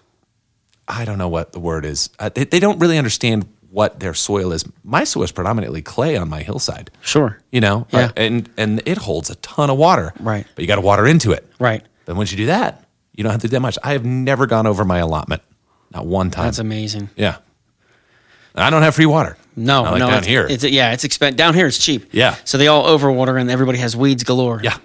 [0.88, 2.10] I don't know what the word is.
[2.18, 4.64] Uh, they, they don't really understand what their soil is.
[4.82, 6.90] My soil is predominantly clay on my hillside.
[7.00, 7.38] Sure.
[7.52, 8.06] You know, Yeah.
[8.06, 10.12] Uh, and and it holds a ton of water.
[10.18, 10.44] Right.
[10.54, 11.46] But you got to water into it.
[11.60, 11.84] Right.
[12.06, 13.78] Then once you do that, you don't have to do that much.
[13.84, 15.42] I have never gone over my allotment,
[15.92, 16.46] not one time.
[16.46, 17.10] That's amazing.
[17.14, 17.36] yeah.
[18.56, 19.36] I don't have free water.
[19.54, 20.46] No, like no, down it's, here.
[20.50, 21.68] It's yeah, it's expen- down here.
[21.68, 22.08] It's cheap.
[22.12, 22.34] Yeah.
[22.44, 24.60] So they all overwater and everybody has weeds galore.
[24.64, 24.76] yeah.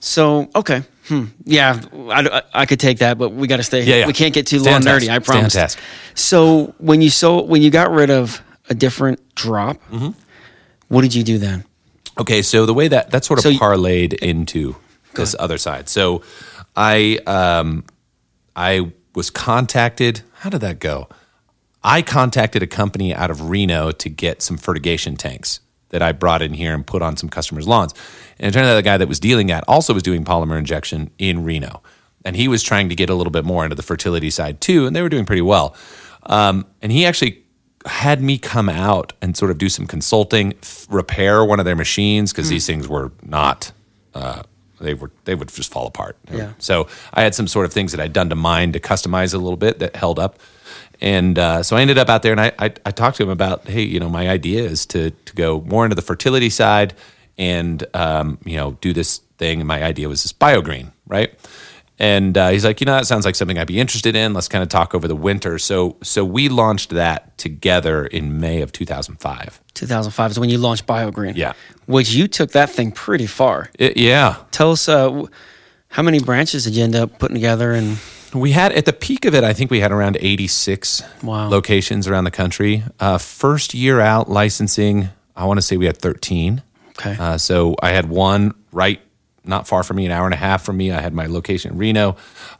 [0.00, 1.24] So okay, hmm.
[1.44, 3.82] yeah, I, I, could take that, but we got to stay.
[3.82, 4.06] Yeah, yeah.
[4.06, 5.04] We can't get too long task.
[5.04, 5.08] nerdy.
[5.10, 5.52] I promise.
[5.54, 5.78] task.
[6.14, 8.40] So when you so when you got rid of
[8.70, 10.10] a different drop, Mm-hmm.
[10.88, 11.64] what did you do then?
[12.18, 14.76] Okay, so the way that that sort of So you- parlayed into
[15.14, 15.88] this other side.
[15.88, 16.22] So
[16.76, 17.84] I um
[18.54, 20.22] I was contacted.
[20.40, 21.08] How did that go?
[21.82, 26.42] I contacted a company out of Reno to get some fertigation tanks that I brought
[26.42, 27.94] in here and put on some customers' lawns.
[28.38, 31.10] And it turned out the guy that was dealing that also was doing polymer injection
[31.18, 31.82] in Reno.
[32.24, 34.86] And he was trying to get a little bit more into the fertility side too,
[34.86, 35.74] and they were doing pretty well.
[36.24, 37.42] Um, and he actually
[37.86, 41.76] had me come out and sort of do some consulting, f- repair one of their
[41.76, 43.72] machines because these things were not.
[44.14, 44.42] Uh,
[44.80, 46.16] they were they would just fall apart.
[46.30, 46.52] Yeah.
[46.58, 49.38] So I had some sort of things that I'd done to mine to customize a
[49.38, 50.38] little bit that held up.
[51.00, 53.28] And uh, so I ended up out there and I, I, I talked to him
[53.28, 56.94] about, hey, you know, my idea is to, to go more into the fertility side
[57.36, 59.60] and, um, you know, do this thing.
[59.60, 61.32] And my idea was this biogreen, right?
[62.00, 64.32] And uh, he's like, you know, that sounds like something I'd be interested in.
[64.32, 65.58] Let's kind of talk over the winter.
[65.58, 69.60] So, so we launched that together in May of 2005.
[69.74, 71.36] 2005 is when you launched BioGreen.
[71.36, 71.54] Yeah.
[71.86, 73.70] Which you took that thing pretty far.
[73.78, 74.36] It, yeah.
[74.52, 75.24] Tell us uh,
[75.88, 77.98] how many branches did you end up putting together and
[78.34, 81.48] We had at the peak of it, I think we had around 86 Wow.
[81.48, 82.82] locations around the country.
[83.00, 86.62] Uh, first year out licensing, I want to say we had 13.
[86.90, 87.16] Okay.
[87.18, 89.00] Uh, so I had one right
[89.44, 90.92] not far from me, an hour and a half from me.
[90.92, 92.16] I had my location in Reno,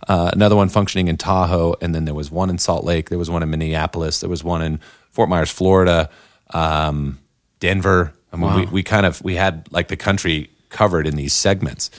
[0.09, 3.11] uh, another one functioning in Tahoe, and then there was one in Salt Lake.
[3.11, 4.21] There was one in Minneapolis.
[4.21, 6.09] There was one in Fort Myers, Florida,
[6.55, 7.19] um,
[7.61, 8.15] Denver.
[8.33, 11.91] I mean, we, we kind of we had like the country covered in these segments,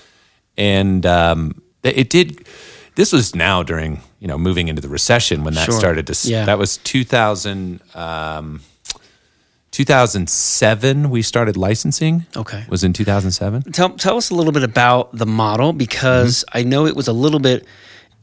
[0.58, 2.48] and um, it did.
[2.96, 5.80] This was now during you know moving into the recession when that Sure.
[5.80, 6.30] started to.
[6.30, 6.46] Yeah.
[6.46, 7.82] That was 2000.
[7.96, 8.62] Um,
[9.72, 12.66] 2007 we started licensing Okay.
[12.70, 16.58] was in 2007 tell, tell us a little bit about the model because Mm-hmm.
[16.58, 17.66] I know it was a little bit.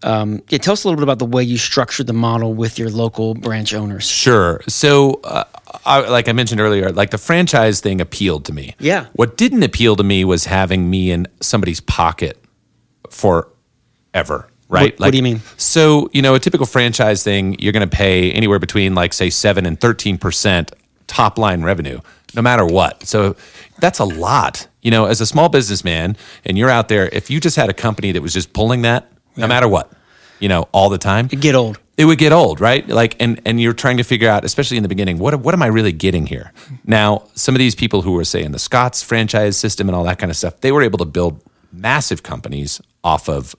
[0.02, 2.78] Um, yeah, tell us a little bit about the way you structured the model with
[2.78, 4.04] your local branch owners.
[4.06, 4.60] Sure.
[4.68, 5.44] So, uh,
[5.86, 8.74] I, like I mentioned earlier, like the franchise thing appealed to me.
[8.78, 9.06] Yeah.
[9.14, 12.42] What didn't appeal to me was having me in somebody's pocket
[13.08, 14.48] forever.
[14.68, 14.92] Right.
[14.98, 15.42] What- what do you mean?
[15.56, 19.30] So, you know, a typical franchise thing, you're going to pay anywhere between like say
[19.30, 20.72] seven and thirteen percent
[21.06, 22.00] top line revenue,
[22.34, 23.06] no matter what.
[23.06, 23.36] So
[23.78, 24.66] that's a lot.
[24.82, 27.72] You know, as a small businessman, and you're out there, if you just had a
[27.74, 29.92] company that was just pulling that, no matter what,
[30.40, 31.78] you know, all the time, It'd Get old.
[31.96, 32.86] it would get old, right?
[32.88, 35.62] Like, and and you're trying to figure out, especially in the beginning, what what am
[35.62, 36.52] I really getting here?
[36.84, 40.04] Now, some of these people who were say in the Scotts franchise system and all
[40.04, 41.40] that kind of stuff, they were able to build
[41.72, 43.54] massive companies off of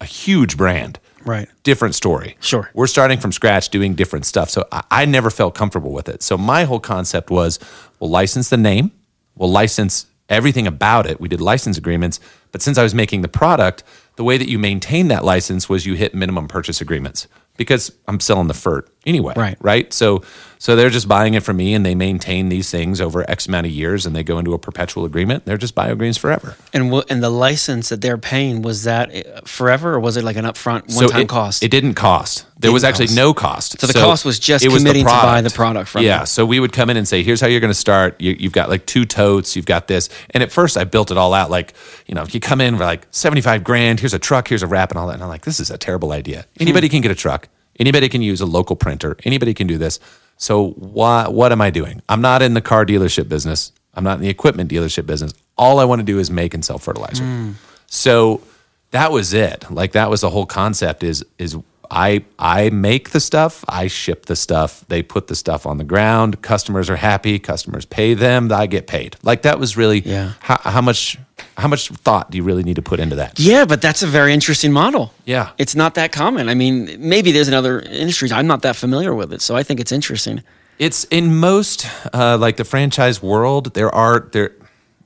[0.00, 0.98] a huge brand.
[1.24, 1.48] Right.
[1.62, 2.36] Different story.
[2.40, 2.70] Sure.
[2.72, 4.48] We're starting from scratch doing different stuff.
[4.48, 6.22] So I, I never felt comfortable with it.
[6.22, 7.58] So my whole concept was
[7.98, 8.90] we'll license the name,
[9.36, 11.20] we'll license everything about it.
[11.20, 12.20] We did license agreements.
[12.52, 13.82] But since I was making the product,
[14.16, 17.26] the way that you maintain that license was you hit minimum purchase agreements
[17.60, 19.34] because I'm selling the FERT anyway.
[19.36, 19.58] Right.
[19.60, 19.92] Right.
[19.92, 20.22] So
[20.58, 23.66] so they're just buying it from me and they maintain these things over X amount
[23.66, 25.44] of years and they go into a perpetual agreement.
[25.44, 26.56] They're just biogreens forever.
[26.72, 30.24] And w- and the license that they're paying was that uh, forever, or was it
[30.24, 31.62] like an upfront one time it, cost?
[31.62, 32.46] It didn't cost.
[32.60, 33.80] There was actually no cost.
[33.80, 36.20] So the cost was just committing to buy the product from yeah.
[36.20, 36.26] you.
[36.26, 38.20] So we would come in and say, "Here's how you're going to start.
[38.20, 39.56] You, you've got like two totes.
[39.56, 41.74] You've got this." And at first, I built it all out like,
[42.06, 44.00] you know, if you come in for like seventy five grand.
[44.00, 44.48] Here's a truck.
[44.48, 45.14] Here's a wrap and all that.
[45.14, 46.46] And I'm like, this is a terrible idea.
[46.58, 46.92] Anybody Hmm.
[46.92, 47.48] can get a truck.
[47.78, 49.16] Anybody can use a local printer.
[49.24, 49.98] Anybody can do this.
[50.36, 51.28] So why?
[51.28, 52.02] What am I doing?
[52.08, 53.72] I'm not in the car dealership business.
[53.94, 55.32] I'm not in the equipment dealership business.
[55.56, 57.24] All I want to do is make and sell fertilizer.
[57.24, 57.52] Hmm.
[57.86, 58.42] So
[58.90, 59.70] that was it.
[59.70, 61.56] Like that was the whole concept is is
[61.90, 65.84] I I make the stuff, I ship the stuff, they put the stuff on the
[65.84, 69.16] ground, customers are happy, customers pay them, I get paid.
[69.22, 70.32] Like that was really Yeah.
[70.40, 71.18] how, how much
[71.56, 73.38] how much thought do you really need to put into that?
[73.40, 75.12] yeah, but that's a very interesting model.
[75.24, 75.50] Yeah.
[75.58, 76.48] It's not that common.
[76.48, 78.30] I mean, maybe there's in other industries.
[78.32, 80.42] I'm not that familiar with it, so I think it's interesting.
[80.78, 83.74] It's in most uh, like the franchise world.
[83.74, 84.52] There are there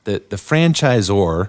[0.05, 1.49] the the franchisor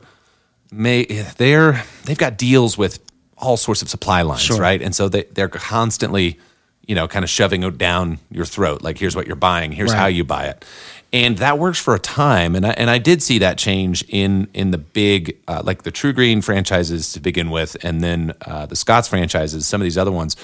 [0.71, 1.06] may
[1.38, 3.00] they're they've got deals with
[3.38, 4.60] all sorts of supply lines, Sure.
[4.60, 4.82] right?
[4.82, 6.39] And so they they're constantly,
[6.88, 8.82] you know, kind of shoving it down your throat.
[8.82, 10.00] Like here's what you're buying, here's Right.
[10.00, 10.63] how you buy it,
[11.12, 12.56] and that works for a time.
[12.56, 15.91] And I and I did see that change in in the big uh, like the
[15.91, 19.67] TruGreen franchises to begin with, and then uh, the Scott's franchises.
[19.67, 20.36] Some of these other ones,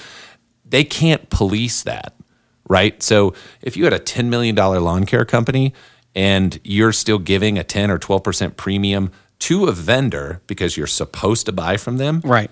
[0.68, 2.14] they can't police that,
[2.68, 3.02] right?
[3.02, 5.72] So if you had a $10 million lawn care company
[6.14, 11.46] and you're still giving a 10 or 12% premium to a vendor because you're supposed
[11.46, 12.50] to buy from them, Right.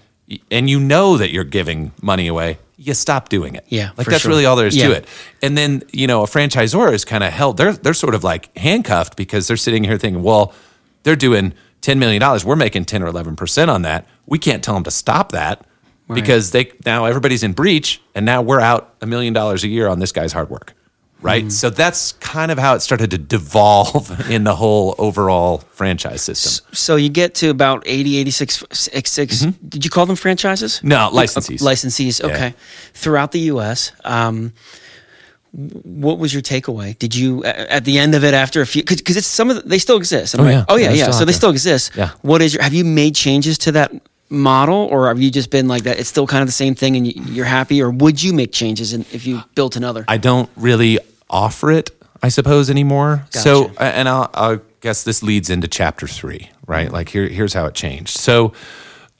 [0.50, 3.64] And you know that you're giving money away, you stop doing it.
[3.68, 4.30] Yeah, Like that's sure.
[4.30, 4.88] really all there is Yeah.
[4.88, 5.06] to it.
[5.42, 8.56] And then, you know, a franchisor is kind of held, they're, they're sort of like
[8.56, 10.52] handcuffed because they're sitting here thinking, well,
[11.02, 12.22] they're doing $10 million.
[12.44, 14.06] We're making 10 or 11% on that.
[14.26, 15.66] We can't tell them to stop that
[16.12, 19.86] because they now everybody's in breach and now we're out a million dollars a year
[19.86, 20.74] on this guy's hard work.
[21.22, 21.44] Right.
[21.44, 21.52] Mm.
[21.52, 26.66] So that's kind of how it started to devolve in the whole overall franchise system.
[26.72, 30.78] So you get to about 80, 86, 86 did you call them franchises?
[30.78, 30.88] Mm-hmm.
[30.88, 31.60] No, licensees.
[31.60, 32.54] licensees, okay.
[32.94, 34.52] Throughout the U.S., um,
[35.52, 36.96] what was your takeaway?
[36.98, 39.62] Did you, at the end of it, after a few, because it's some of the,
[39.62, 40.34] they still exist.
[40.34, 40.52] am Oh, right?
[40.52, 40.64] yeah.
[40.68, 41.10] Oh, yeah, Yeah, yeah.
[41.10, 41.92] So they still exist.
[41.96, 42.10] Yeah.
[42.22, 43.92] What is your, have you made changes to that
[44.28, 45.98] model or have you just been like that?
[45.98, 48.52] It's still kind of the same thing and you, you're happy or would you make
[48.52, 50.04] changes in, if you built another?
[50.06, 51.90] I don't really offer it,
[52.22, 53.26] I suppose, anymore.
[53.30, 56.92] So, and I'll, I guess this leads into chapter three, right?
[56.92, 58.18] Like here, here's how it changed.
[58.18, 58.52] So,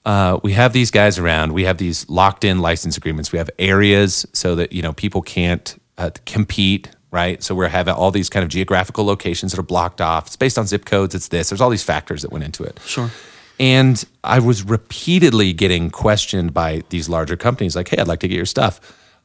[0.04, 1.52] uh, we have these guys around.
[1.52, 3.32] We have these locked in license agreements.
[3.32, 7.42] We have areas so that you know people can't uh, compete, right?
[7.42, 10.26] So we're having all these kind of geographical locations that are blocked off.
[10.26, 11.14] It's based on zip codes.
[11.14, 11.50] It's this.
[11.50, 12.80] There's all these factors that went into it.
[12.84, 13.10] Sure.
[13.58, 18.28] And I was repeatedly getting questioned by these larger companies, like, "Hey, I'd like to
[18.28, 18.80] get your stuff."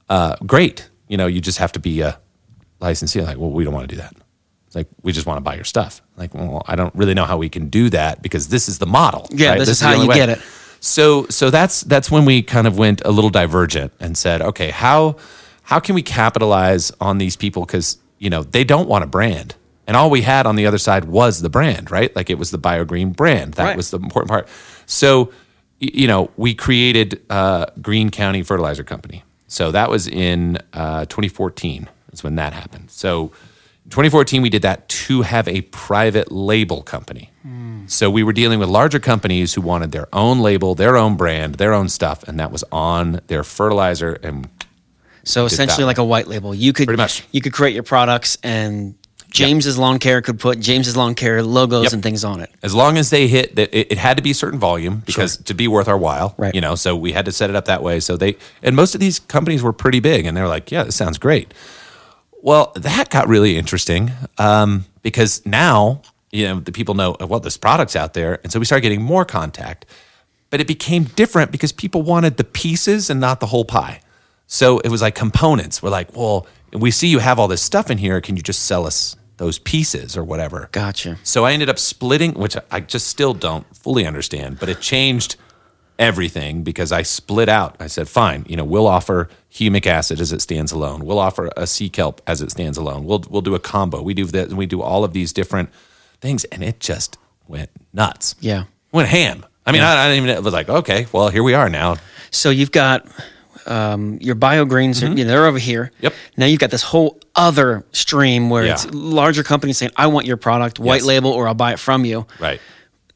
[0.09, 2.19] Uh, great, you know, you just have to be a
[2.79, 3.21] licensee.
[3.21, 4.13] Like, well, we don't want to do that.
[4.67, 6.01] It's like we just want to buy your stuff.
[6.17, 8.85] Like, well, I don't really know how we can do that because this is the
[8.85, 9.27] model.
[9.31, 9.59] Yeah, right?
[9.59, 10.15] this is the how you way.
[10.15, 10.39] get it.
[10.79, 14.69] So, so that's that's when we kind of went a little divergent and said, okay,
[14.69, 15.15] how
[15.63, 19.55] how can we capitalize on these people because you know they don't want a brand,
[19.87, 22.15] and all we had on the other side was the brand, right?
[22.15, 23.53] Like it was the BioGreen brand.
[23.55, 23.77] That Right.
[23.77, 24.47] was the important part.
[24.85, 25.31] So,
[25.79, 29.23] you know, we created uh, Green County Fertilizer Company.
[29.47, 31.89] So that was in uh, 2014.
[32.23, 32.91] When that happened.
[32.91, 33.31] So.
[33.85, 37.29] In 2014, we did that to have a private label company.
[37.43, 37.85] Hmm.
[37.85, 41.55] So we were dealing with larger companies who wanted their own label, their own brand,
[41.55, 44.13] their own stuff, and that was on their fertilizer.
[44.23, 44.49] And
[45.23, 46.55] So essentially like a white label.
[46.55, 47.23] You could Pretty much.
[47.31, 48.95] you could create your products and
[49.29, 51.93] James's Lawn Care could put James's Lawn Care logos Yep.
[51.93, 52.49] and things on it.
[52.63, 55.37] as long as they hit that, it, it had to be a certain volume because
[55.37, 56.55] to be worth our while, Right.
[56.55, 57.99] You know, so we had to set it up that way.
[57.99, 60.85] So they and most of these companies were pretty big, and they were like, "Yeah,
[60.85, 61.53] this sounds great."
[62.45, 67.57] Well, that got really interesting um, because now you know the people know well this
[67.57, 69.87] product's out there, and so we started getting more contact.
[70.51, 73.99] But it became different because people wanted the pieces and not the whole pie.
[74.45, 75.81] So it was like components.
[75.81, 78.21] We're like, well, we see you have all this stuff in here.
[78.21, 80.69] Can you just sell us those pieces or whatever?
[80.71, 81.17] Gotcha.
[81.23, 85.35] So I ended up splitting, which I just still don't fully understand, but it changed
[85.99, 87.75] everything because I split out.
[87.79, 91.05] I said, fine, you know, we'll offer humic acid as it stands alone.
[91.05, 93.05] We'll offer a sea kelp as it stands alone.
[93.05, 94.01] We'll we'll do a combo.
[94.01, 94.49] We do that.
[94.49, 95.69] And we do all of these different
[96.21, 98.35] things, and it just went nuts.
[98.39, 98.65] Yeah.
[98.91, 99.45] went ham.
[99.65, 100.37] I mean, I, I didn't even.
[100.37, 101.95] It was like, okay, well, here we are now.
[102.31, 103.07] So you've got
[103.65, 105.85] um, your biogreens, are, you know, they're over here.
[105.95, 106.03] Mm-hmm.
[106.03, 106.13] Yep.
[106.37, 110.37] Now you've got this whole other stream where it's larger companies saying, "I want your
[110.37, 111.05] product, white Yes.
[111.05, 112.59] label, or I'll buy it from you." Right.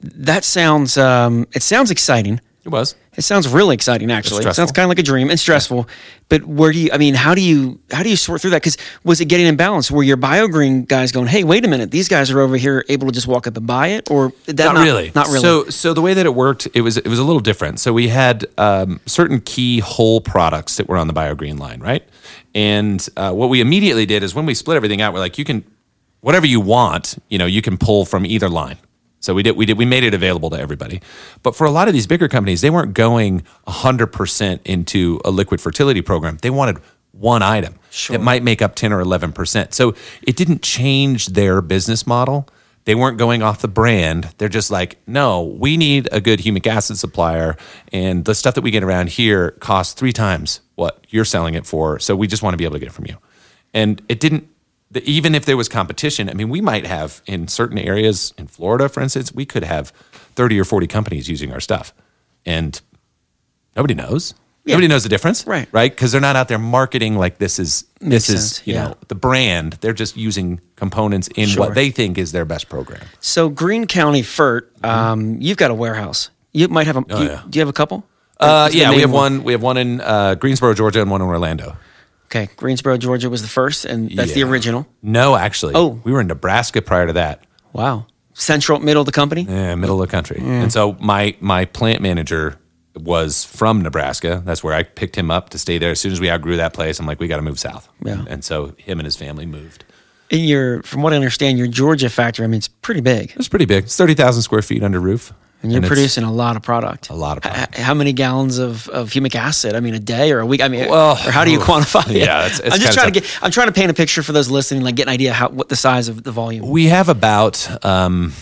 [0.01, 2.39] That sounds um, it sounds exciting.
[2.69, 2.95] It was.
[3.17, 4.45] It sounds really exciting, actually.
[4.45, 5.87] It sounds kind of like a dream and stressful.
[6.29, 6.89] But where do you?
[6.93, 7.79] I mean, how do you?
[7.91, 8.61] How do you sort through that?
[8.61, 9.91] Because was it getting imbalanced?
[9.91, 13.07] Were your biogreen guys going, "Hey, wait a minute, these guys are over here able
[13.07, 15.39] to just walk up and buy it," or that not, really Not really.
[15.39, 17.91] so so the way that it worked it was it was a little different so
[17.93, 22.07] we had um, certain key whole products that were on the biogreen line right
[22.55, 25.45] and uh, what we immediately did is when we split everything out we're like you
[25.45, 25.63] can
[26.21, 28.77] whatever you want you know you can pull from either line
[29.19, 31.01] so we did we did we made it available to everybody
[31.43, 35.61] but for a lot of these bigger companies they weren't going 100% into a liquid
[35.61, 36.77] fertility program they wanted
[37.11, 37.75] one item
[38.09, 42.47] that might make up 10 or 11% so it didn't change their business model
[42.85, 44.33] they weren't going off the brand.
[44.39, 47.55] They're just like, no, we need a good humic acid supplier,
[47.91, 51.67] and the stuff that we get around here costs three times what you're selling it
[51.67, 51.99] for.
[51.99, 53.17] So we just want to be able to get it from you.
[53.75, 54.49] And it didn't.
[54.91, 58.47] The- Even if there was competition, I mean, we might have in certain areas in
[58.47, 59.91] Florida, for instance, we could have
[60.35, 61.93] thirty or forty companies using our stuff,
[62.45, 62.79] and
[63.75, 64.33] nobody knows.
[64.65, 65.67] Nobody knows the difference, Right.
[65.71, 65.91] Right?
[65.91, 68.83] Because they're not out there marketing like this is Makes this is you yeah.
[68.89, 69.73] know the brand.
[69.81, 71.65] They're just using components in Sure.
[71.65, 73.01] what they think is their best program.
[73.19, 76.29] so Greene County FERT, um, you've got a warehouse.
[76.53, 77.01] You might have a.
[77.01, 77.27] do, you, Mm-hmm.
[77.29, 77.43] Oh, yeah.
[77.49, 78.05] do you have a couple?
[78.39, 79.43] Uh, yeah, we have of one.
[79.43, 81.75] We have one in uh, Greensboro, Georgia, and one in Orlando.
[82.29, 84.85] Okay, Greensboro, Georgia was the first, and that's the original.
[85.01, 85.73] No, actually.
[85.75, 85.99] Oh.
[86.03, 87.43] we were in Nebraska prior to that.
[87.73, 88.05] Wow.
[88.33, 89.47] Central, middle of the company.
[89.49, 90.37] Yeah, middle of the country.
[90.39, 90.63] Mm.
[90.63, 92.57] And so my my plant manager
[92.95, 94.43] was from Nebraska.
[94.45, 95.91] That's where I picked him up to stay there.
[95.91, 97.89] As soon as we outgrew that place, I'm like, we got to move south.
[98.03, 98.23] Yeah.
[98.27, 99.83] And so him and his family moved.
[100.29, 102.43] In your, from what I understand, your Georgia factory.
[102.43, 103.85] I mean, it's pretty big, It's pretty big.
[103.85, 105.33] It's thirty thousand square feet under roof.
[105.61, 107.09] And you're it's- producing a lot of product.
[107.09, 107.77] A lot of H- product.
[107.77, 109.75] how many gallons of, of humic acid?
[109.75, 110.61] I mean, a day or a week?
[110.61, 111.65] I mean, Well, or how do you oof.
[111.65, 112.17] quantify it?
[112.17, 113.39] Yeah, it's- it's I'm just trying to get.
[113.43, 115.69] I'm trying to paint a picture for those listening, like get an idea how what
[115.69, 116.67] the size of the volume.
[116.69, 118.33] We have about um,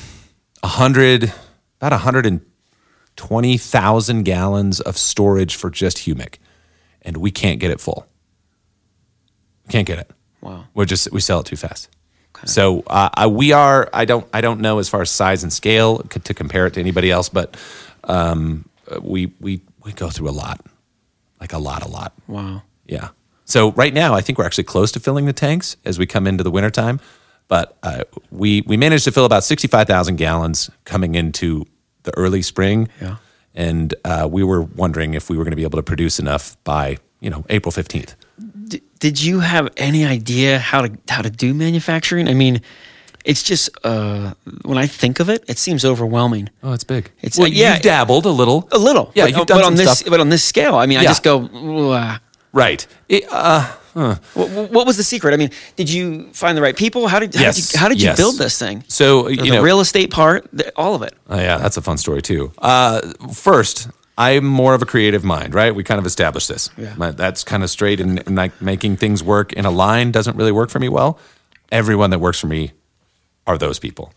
[0.64, 1.32] a hundred,
[1.82, 2.42] about hundred and
[3.16, 6.36] twenty thousand gallons of storage for just humic,
[7.02, 8.06] and we can't get it full.
[9.66, 10.12] We can't get it.
[10.42, 10.66] Wow.
[10.76, 11.90] We're just we sell it too fast.
[12.46, 13.90] So uh, I, we are.
[13.94, 14.28] I don't.
[14.34, 17.12] I don't know as far as size and scale c- to compare it to anybody
[17.12, 17.58] else, but
[18.04, 18.68] um,
[19.02, 20.62] we we we go through a lot,
[21.42, 22.14] like a lot, a lot.
[22.28, 22.62] Wow.
[22.86, 23.10] Yeah.
[23.46, 26.28] So right now, I think we're actually close to filling the tanks as we come
[26.28, 27.00] into the wintertime.
[27.48, 31.66] But uh, we we managed to fill about sixty five thousand gallons coming into
[32.04, 32.90] the early spring.
[33.02, 33.18] Yeah.
[33.56, 36.56] And uh, we were wondering if we were going to be able to produce enough
[36.64, 38.16] by you know April fifteenth.
[38.68, 42.28] D- did you have any idea how to how to do manufacturing?
[42.28, 42.62] I mean,
[43.26, 46.50] it's just uh, when I think of it, it seems overwhelming.
[46.64, 47.12] Oh, it's big.
[47.22, 47.74] It's- well, yeah.
[47.74, 48.68] you've dabbled a little.
[48.72, 50.10] A little, Yeah, but, you've done but some on this, stuff.
[50.10, 51.42] but on this scale, I mean, I just go.
[51.54, 52.20] "Ooh, ah."
[52.54, 52.88] Right.
[53.10, 53.66] It, uh,
[54.34, 55.34] What, what was the secret?
[55.34, 57.08] I mean, did you find the right people?
[57.08, 58.18] How did how Yes, did you, how did you yes.
[58.18, 58.84] build this thing?
[58.88, 61.14] so The you know, real estate part, the, all of it.
[61.30, 62.52] Oh, yeah, that's a fun story too.
[62.60, 63.02] Uh,
[63.34, 65.76] first, I'm more of a creative mind, right?
[65.76, 66.70] We kind of established this.
[66.78, 67.12] Yeah.
[67.12, 70.52] That's kind of straight, and, and like making things work in a line doesn't really
[70.52, 71.20] work for me well.
[71.72, 72.72] Everyone that works for me
[73.46, 74.14] are those people.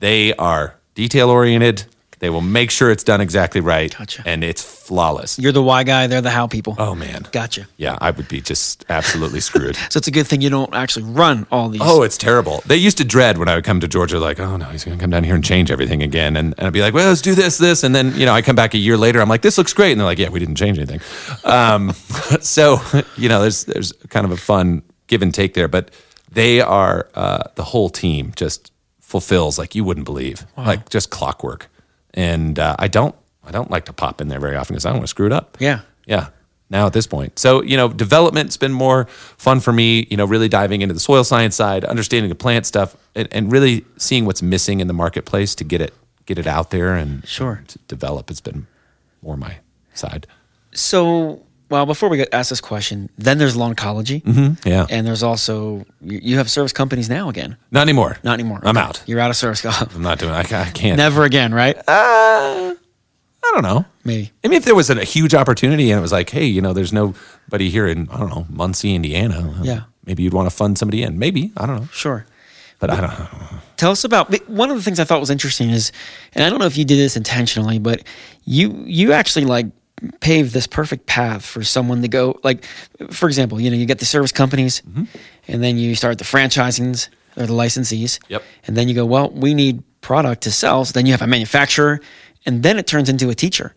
[0.00, 1.84] They are detail oriented.
[2.24, 4.22] They will make sure it's done exactly right, Gotcha.
[4.24, 5.38] and it's flawless.
[5.38, 6.06] You're the why guy.
[6.06, 6.74] They're the how people.
[6.78, 7.68] oh man, Gotcha.
[7.76, 9.76] yeah, I would be just absolutely screwed.
[9.90, 11.82] So it's a good thing you don't actually run all these.
[11.84, 12.62] Oh, it's terrible.
[12.64, 14.96] They used to dread when I would come to Georgia, like, oh no, he's going
[14.96, 16.34] to come down here and change everything again.
[16.38, 17.84] And, and I'd be like, well, let's do this, this.
[17.84, 19.92] And then, you know, I come back a year later, I'm like, this looks great.
[19.92, 21.00] And they're like, yeah, we didn't change anything.
[21.44, 21.92] Um,
[22.40, 22.80] so,
[23.18, 25.68] you know, there's, there's kind of a fun give and take there.
[25.68, 25.90] But
[26.32, 31.68] they are, uh, the whole team just fulfills like you wouldn't believe, like just clockwork.
[32.14, 34.90] And uh, I don't, I don't like to pop in there very often because I
[34.90, 35.56] don't want to screw it up.
[35.60, 35.80] Yeah.
[36.06, 36.28] Yeah.
[36.70, 37.38] Now at this point.
[37.38, 39.04] So, you know, development's been more
[39.36, 42.64] fun for me, you know, really diving into the soil science side, understanding the plant
[42.66, 45.92] stuff and, and really seeing what's missing in the marketplace to get it
[46.26, 47.62] get it out there and Sure.
[47.68, 48.30] to develop.
[48.30, 48.66] It's been
[49.20, 49.56] more my
[49.92, 50.26] side.
[50.72, 54.68] So, well, before we get ask this question, then there's Lawnology, Mm-hmm.
[54.68, 54.86] Yeah.
[54.90, 57.56] and there's also you you have service companies now again.
[57.70, 58.18] Not anymore.
[58.22, 58.60] Not anymore.
[58.62, 58.86] I'm Okay.
[58.86, 59.02] out.
[59.06, 59.64] You're out of service.
[59.94, 60.96] I'm not doing I, I can't.
[60.96, 61.76] Never again, right?
[63.46, 63.84] I don't know.
[64.04, 64.32] Maybe.
[64.44, 66.72] I mean, if there was a huge opportunity and it was like, hey, you know,
[66.72, 69.54] there's nobody here in, I don't know, Muncie, Indiana.
[69.62, 69.82] Yeah.
[70.06, 71.18] Maybe you'd want to fund somebody in.
[71.18, 71.52] Maybe.
[71.56, 71.88] I don't know.
[71.92, 72.24] Sure.
[72.80, 73.10] but I don't.
[73.18, 73.28] Know.
[73.76, 75.92] Tell us about one of the things I thought was interesting is,
[76.32, 78.02] and I don't know if you did this intentionally, but
[78.44, 79.66] you you actually like
[80.20, 82.64] paved this perfect path for someone to go like,
[83.10, 85.04] for example, you know, you get the service companies, Mm-hmm.
[85.48, 88.18] and then you start the franchisings or the licensees.
[88.28, 88.42] Yep.
[88.66, 90.84] And then you go, well, we need product to sell.
[90.84, 92.00] So then you have a manufacturer,
[92.46, 93.74] and then it turns into a teacher.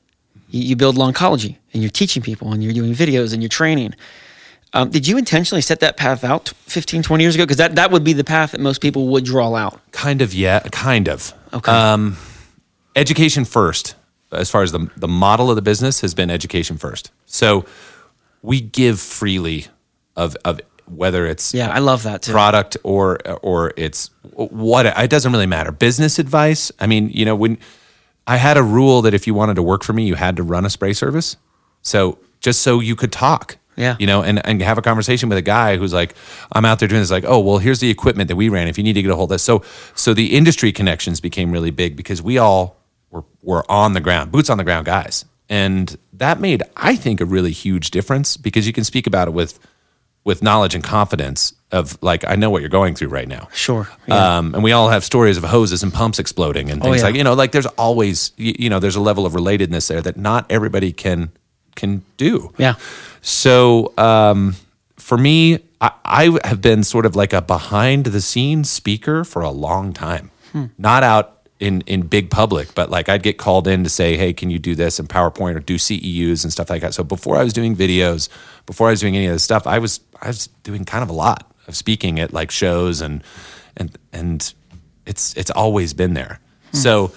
[0.49, 3.93] You, you build Lawnology and you're teaching people, and you're doing videos, and you're training.
[4.73, 7.45] Um, did you intentionally set that path out 15, 20 years ago?
[7.45, 9.80] Because that, that would be the path that most people would draw out.
[9.91, 11.34] Kind of, yeah, kind of.
[11.53, 11.71] Okay.
[11.71, 12.17] Um,
[12.95, 13.95] education first,
[14.32, 17.11] as far as the the model of the business has been education first.
[17.25, 17.65] So
[18.41, 19.67] we give freely
[20.15, 22.32] of of whether it's yeah, I love that too.
[22.32, 25.71] product or or it's what it doesn't really matter.
[25.71, 26.71] Business advice.
[26.80, 27.57] I mean, you know, when
[28.25, 30.43] I had a rule that if you wanted to work for me, you had to
[30.43, 31.38] run a spray service.
[31.82, 33.57] So just so you could talk.
[33.78, 33.95] Yeah.
[33.99, 36.15] You know, and, and have a conversation with a guy who's like,
[36.51, 38.67] I'm out there doing this, like, oh, well, here's the equipment that we ran.
[38.67, 39.43] If you need to get a hold of this.
[39.43, 39.63] So
[39.93, 42.76] so the industry connections became really big because we all
[43.18, 45.26] were were on the ground, boots on the ground guys.
[45.49, 49.32] And that made, I think, a really huge difference because you can speak about it
[49.34, 49.59] with
[50.26, 53.47] with knowledge and confidence of like I know what you're going through right now.
[53.53, 53.88] Sure.
[54.07, 54.38] Yeah.
[54.38, 57.03] Um, and we all have stories of hoses and pumps exploding and things Oh, yeah.
[57.03, 60.01] like you know like there's always you, you know there's a level of relatedness there
[60.01, 61.32] that not everybody can
[61.78, 62.51] can do.
[62.57, 62.74] Yeah.
[63.22, 64.55] So um,
[64.97, 69.41] for me, I, I have been sort of like a behind the scenes speaker for
[69.41, 70.32] a long time.
[70.78, 74.34] Not out in in big public, but like I'd get called in to say, "Hey,
[74.34, 77.38] can you do this in PowerPoint or do CEUs and stuff like that?" So before
[77.38, 78.30] I was doing videos,
[78.66, 81.10] before I was doing any of this stuff, I was I was doing kind of
[81.10, 83.24] a lot of speaking at like shows and
[83.76, 84.53] and and
[85.05, 86.39] it's it's always been there.
[86.72, 86.78] Hmm.
[86.78, 87.12] So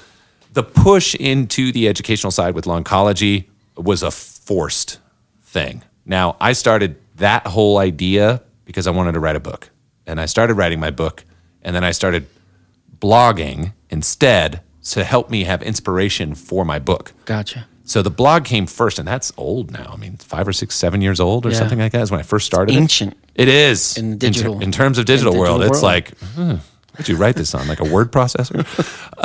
[0.53, 3.45] the push into the educational side with Lawnology
[3.77, 4.99] was a forced
[5.43, 5.83] thing.
[6.05, 9.71] Now, I started that whole idea because I wanted to write a book.
[10.07, 11.25] And I started writing my book
[11.63, 12.27] and then I started
[12.99, 17.13] blogging instead to help me have inspiration for my book.
[17.27, 17.67] Gotcha.
[17.85, 19.91] So the blog came first, and that's old now.
[19.93, 21.57] I mean, five or six, seven years old or Yeah.
[21.59, 22.75] something like that is when I first started.
[22.75, 22.79] it.
[22.79, 23.17] Ancient.
[23.35, 25.61] It is In digital- in, terms of digital, in world.
[25.61, 26.57] digital It's like, huh,
[26.93, 27.67] what'd you write this on?
[27.67, 28.65] Like a word processor?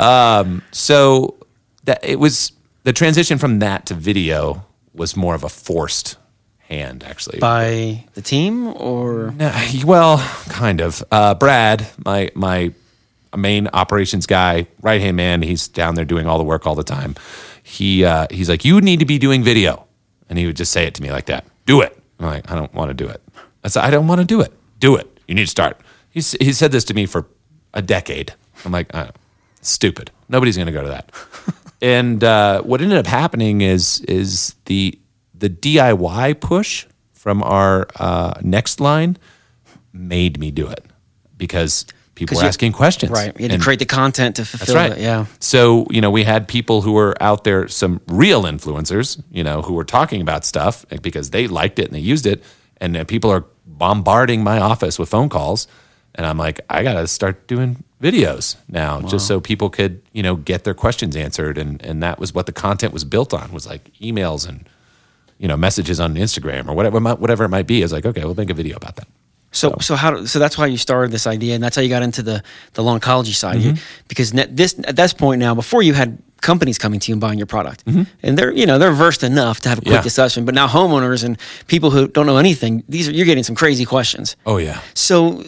[0.00, 1.36] um, so
[1.84, 2.52] that it was
[2.82, 4.64] the transition from that to video
[4.94, 6.16] was more of a forced
[6.58, 7.38] hand, actually.
[7.38, 9.52] By the team or No,
[9.84, 11.04] well, kind of.
[11.12, 12.72] Uh, Brad, my my
[13.36, 16.84] main operations guy, right hand man, he's down there doing all the work all the
[16.84, 17.14] time.
[17.62, 19.86] He uh, he's like, you need to be doing video,
[20.28, 21.46] and he would just say it to me like that.
[21.64, 21.98] Do it.
[22.18, 23.22] I'm like, I don't want to do it.
[23.64, 24.52] I said, I don't want to do it.
[24.78, 25.20] Do it.
[25.26, 25.80] You need to start.
[26.10, 27.26] He's he said this to me for
[27.74, 28.34] a decade.
[28.64, 29.08] I'm like, uh,
[29.60, 30.10] stupid.
[30.28, 31.10] Nobody's going to go to that.
[31.82, 34.98] and uh, what ended up happening is is the
[35.34, 39.16] the DIY push from our uh, next line
[39.92, 40.84] made me do it
[41.36, 41.86] because
[42.16, 43.12] people you- asking questions.
[43.12, 43.32] right?
[43.38, 44.98] You had to create the content to fulfill that's right.
[44.98, 45.02] it.
[45.02, 45.26] Yeah.
[45.38, 49.62] So, you know, we had people who were out there, some real influencers, you know,
[49.62, 52.42] who were talking about stuff because they liked it and they used it.
[52.78, 55.68] And uh, people are bombarding my office with phone calls.
[56.14, 60.22] And I'm like, I got to start doing videos now just so people could, you
[60.22, 61.58] know, get their questions answered.
[61.58, 64.66] And, and that was what the content was built on was like emails and,
[65.38, 67.82] you know, messages on Instagram or whatever, whatever it might be.
[67.82, 69.08] I was like, okay, we'll make a video about that.
[69.56, 70.24] So, so how?
[70.26, 72.42] So that's why you started this idea, and that's how you got into the
[72.74, 73.60] the Lawnology side.
[73.60, 73.74] You-
[74.08, 77.38] because this at this point now, before you had companies coming to you and buying
[77.38, 77.82] your product,
[78.22, 80.02] and they're you know they're versed enough to have a quick Yeah.
[80.02, 80.44] discussion.
[80.44, 83.84] But now homeowners and people who don't know anything, these are you're getting some crazy
[83.84, 84.36] questions.
[84.44, 84.78] Oh, yeah.
[84.94, 85.44] So, uh,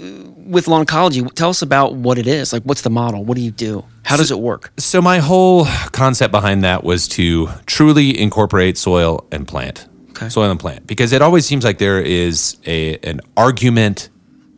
[0.54, 2.52] with Lawnology, tell us about what it is.
[2.52, 3.22] Like, what's the model?
[3.24, 3.84] What do you do?
[4.04, 4.70] How does it work?
[4.78, 10.28] So my whole concept behind that was to truly incorporate soil and plant, Okay.
[10.28, 14.08] soil and plant, because it always seems like there is a an argument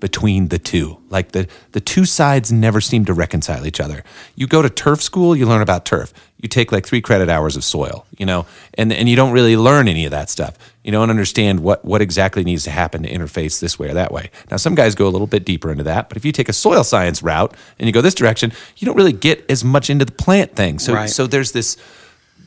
[0.01, 0.97] between the two.
[1.11, 4.03] Like the the two sides never seem to reconcile each other.
[4.35, 6.15] You go to turf school, you learn about turf.
[6.41, 8.47] You take like three credit hours of soil, you know,
[8.79, 10.57] and and you don't really learn any of that stuff.
[10.83, 14.11] You don't understand what what exactly needs to happen to interface this way or that
[14.11, 14.31] way.
[14.51, 16.55] Now some guys go a little bit deeper into that, but if you take a
[16.55, 20.07] soil science route and you go this direction, you don't really get as much into
[20.07, 20.79] the plant thing.
[20.79, 21.11] So Right.
[21.11, 21.77] so there's this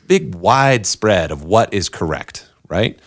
[0.07, 2.97] big wide spread of what is correct, right?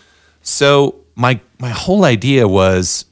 [0.42, 3.04] So my my whole idea was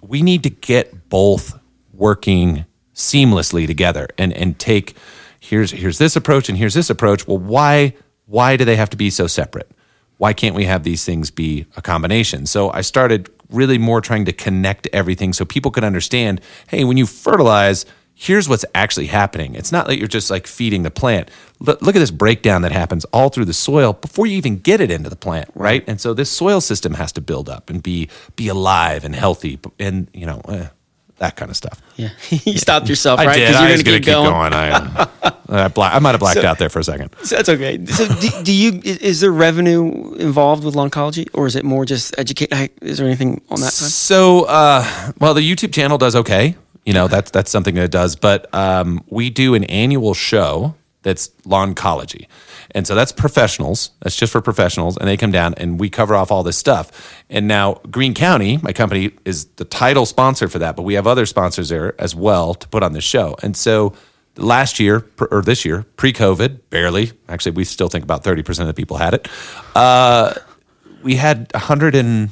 [0.00, 1.56] we need to get both
[1.92, 4.96] working seamlessly together and and take
[5.38, 7.28] here's here's this approach and here's this approach.
[7.28, 7.94] Well, why
[8.26, 9.70] why do they have to be so separate?
[10.18, 12.46] Why can't we have these things be a combination?
[12.46, 16.96] So I started really more trying to connect everything so people could understand, hey, when
[16.96, 17.86] you fertilize,
[18.22, 19.54] here's what's actually happening.
[19.56, 21.28] It's not that you're just like feeding the plant.
[21.58, 24.80] Look, look at this breakdown that happens all through the soil before you even get
[24.80, 25.82] it into the plant, right?
[25.88, 29.58] And so this soil system has to build up and be be alive and healthy.
[29.80, 30.68] And you know, eh,
[31.18, 31.80] that kind of stuff.
[31.96, 33.34] Yeah, you stopped yourself, I right?
[33.36, 33.50] did.
[33.50, 34.52] you're I was going keep going.
[34.52, 37.10] I, uh, I, bla- I might have blacked So- out there for a second.
[37.24, 37.84] So that's okay.
[37.86, 38.80] So do, do you?
[38.84, 42.52] Is there revenue involved with Lawnology, or is it more just educate?
[42.82, 43.90] Is there anything on that side?
[43.90, 46.56] So, uh, well, the YouTube channel does okay.
[46.84, 48.16] You know, that's that's something that it does.
[48.16, 52.26] But um, we do an annual show that's Lawnology,
[52.72, 53.90] and so that's professionals.
[54.00, 57.22] That's just for professionals, and they come down and we cover off all this stuff.
[57.30, 61.06] And now Greene County, my company, is the title sponsor for that, but we have
[61.06, 63.36] other sponsors there as well to put on this show.
[63.42, 63.94] And so.
[64.38, 67.12] Last year or this year, pre-COVID, barely.
[67.28, 69.28] Actually, we still think about thirty percent of the people had it.
[69.74, 70.32] Uh,
[71.02, 72.30] we had hundred and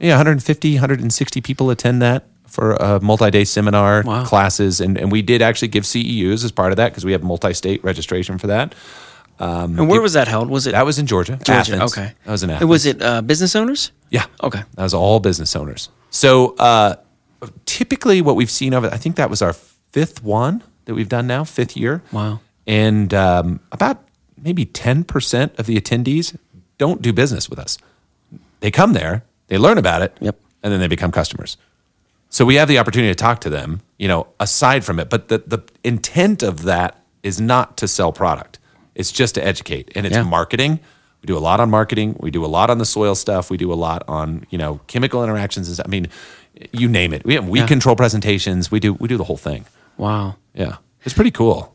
[0.00, 4.24] yeah, 150, 160 people attend that for a multi-day seminar Wow.
[4.24, 7.22] classes, and, and we did actually give CEUs as part of that because we have
[7.22, 8.74] multi-state registration for that.
[9.38, 10.50] and where was that held?
[10.50, 11.52] Was it That was in Georgia, Georgia?
[11.76, 11.92] Athens.
[11.92, 12.68] Okay, that was in Athens.
[12.68, 13.92] Was it uh, business owners?
[14.10, 14.26] Yeah.
[14.42, 14.62] Okay.
[14.74, 15.88] That was all business owners.
[16.10, 16.96] So uh,
[17.66, 19.52] typically, what we've seen over, I think that was our
[19.92, 22.02] fifth one that we've done now, fifth year.
[22.12, 22.40] Wow.
[22.66, 24.02] And um, about
[24.42, 26.36] maybe 10% of the attendees
[26.78, 27.78] don't do business with us.
[28.60, 30.36] They come there, they learn about it, Yep.
[30.62, 31.56] and then they become customers.
[32.30, 35.10] So we have the opportunity to talk to them, you know, aside from it.
[35.10, 38.58] But the, the intent of that is not to sell product.
[38.94, 39.90] It's just to educate.
[39.94, 40.22] And it's Yeah.
[40.22, 40.78] marketing.
[41.22, 42.16] We do a lot on marketing.
[42.20, 43.50] We do a lot on the soil stuff.
[43.50, 45.78] We do a lot on, you know, chemical interactions.
[45.80, 46.08] I mean,
[46.72, 47.24] you name it.
[47.26, 47.66] We have weed Yeah.
[47.66, 48.70] control presentations.
[48.70, 49.66] We do we do the whole thing.
[49.98, 50.36] Wow.
[50.54, 50.76] Yeah.
[51.04, 51.74] It's pretty cool.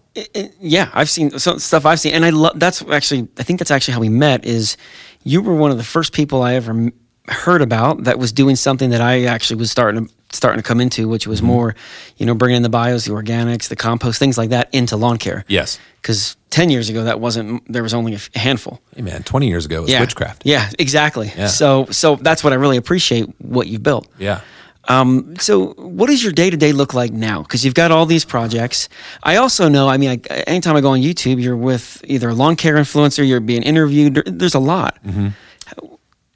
[0.62, 2.58] Yeah, I've seen some stuff I've seen, and I love.
[2.58, 4.46] That's actually, I think that's actually how we met.
[4.46, 4.78] Is
[5.24, 6.94] you were one of the first people I ever m-
[7.28, 10.80] heard about that was doing something that I actually was starting to starting to come
[10.82, 11.76] into, which was more,
[12.18, 15.18] you know, bringing in the bios, the organics, the compost, things like that into lawn
[15.18, 15.44] care.
[15.48, 15.80] Yes.
[16.02, 17.64] Because ten years ago, that wasn't.
[17.72, 18.80] There was only a handful.
[18.96, 20.02] Hey man, 20 years ago it was Yeah.
[20.02, 20.44] witchcraft.
[20.46, 21.32] Yeah, exactly.
[21.36, 21.48] Yeah.
[21.48, 24.08] So, so that's what I really appreciate what you've built.
[24.20, 24.42] Yeah.
[24.88, 27.42] Um, so, what does your day to day look like now?
[27.42, 28.88] Because you've got all these projects.
[29.24, 32.36] I also know, I mean, I, anytime I go on YouTube, you're with either a
[32.36, 34.22] lawn care influencer, you're being interviewed.
[34.28, 35.00] There's a lot.
[35.04, 35.30] Mm-hmm.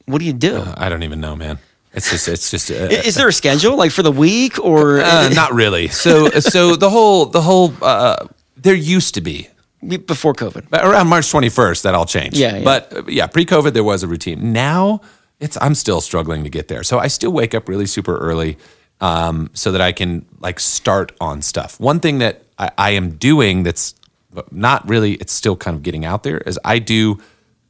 [0.05, 0.63] What do you do?
[0.75, 1.59] I don't even know, man.
[1.93, 5.29] It's just it's just uh, Is there a schedule like for the week or uh,
[5.29, 5.87] not really.
[6.05, 9.49] So so the whole the whole uh, there used to be
[10.05, 10.71] before COVID?
[10.71, 12.37] Around March 21st, that all changed.
[12.37, 12.63] Yeah, yeah.
[12.63, 14.53] But uh, yeah, pre COVID, there was a routine.
[14.53, 15.01] Now,
[15.39, 16.83] it's I'm still struggling to get there.
[16.83, 18.57] So I still wake up really super early
[19.01, 21.79] um, so that I can like start on stuff.
[21.79, 23.95] One thing that I, I am doing that's
[24.51, 27.19] not really, it's still kind of getting out there is I do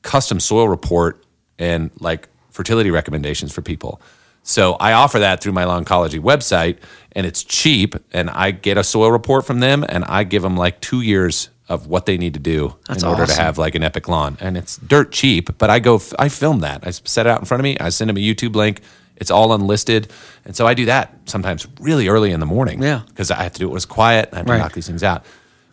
[0.02, 1.24] custom soil report
[1.58, 2.28] and like
[2.60, 4.02] fertility recommendations for people.
[4.44, 6.78] So I offer that through my Lawnology website,
[7.14, 7.96] and it's cheap.
[8.12, 11.50] And I get a soil report from them, and I give them like two years
[11.70, 14.36] of what they need to do That's in order to have like an epic lawn.
[14.42, 16.86] And it's dirt cheap, but I go, I film that.
[16.86, 17.78] I set it out in front of me.
[17.80, 18.82] I send them a YouTube link.
[19.16, 20.12] It's all unlisted,
[20.46, 22.82] and so I do that sometimes really early in the morning.
[22.84, 23.02] Yeah.
[23.08, 24.30] because I have to do it when it's quiet.
[24.34, 24.58] I have to Right.
[24.60, 25.24] knock these things out,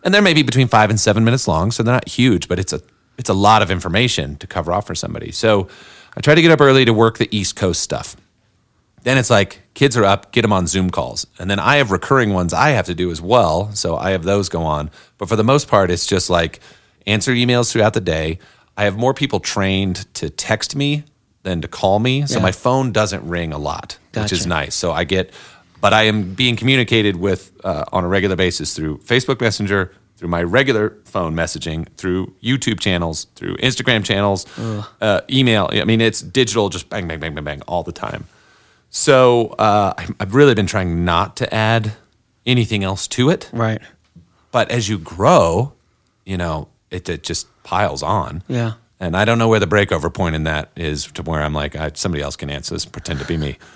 [0.03, 2.71] and they're maybe between five and seven minutes long, so they're not huge, but it's
[2.73, 2.79] a
[3.17, 5.31] it's a lot of information to cover off for somebody.
[5.31, 5.67] So
[6.17, 8.15] I try to get up early to work the East Coast stuff.
[9.03, 11.27] Then it's like kids are up, get them on Zoom calls.
[11.37, 13.71] And then I have recurring ones I have to do as well.
[13.75, 14.89] So I have those go on.
[15.19, 16.59] But for the most part, it's just like
[17.05, 18.39] answer emails throughout the day.
[18.75, 21.03] I have more people trained to text me
[21.43, 22.25] than to call me.
[22.25, 22.41] So Yeah.
[22.43, 24.73] my phone doesn't ring a lot, which is nice.
[24.75, 25.31] So I get,
[25.81, 30.27] but I am being communicated with uh, on a regular basis through Facebook Messenger, through
[30.29, 34.45] my regular phone messaging, through YouTube channels, through Instagram channels,
[34.99, 35.69] uh, email.
[35.71, 38.25] I mean, it's digital, just bang, bang, bang, bang, bang all the time.
[38.89, 41.93] So uh, I- I've really been trying not to add
[42.45, 43.49] anything else to it.
[43.53, 43.81] Right.
[44.51, 45.73] But as you grow,
[46.25, 48.41] you know, it, it just piles on.
[48.47, 48.73] Yeah.
[48.99, 51.75] And I don't know where the breakover point in that is to where I'm like,
[51.75, 53.57] I, somebody else can answer this and pretend to be me.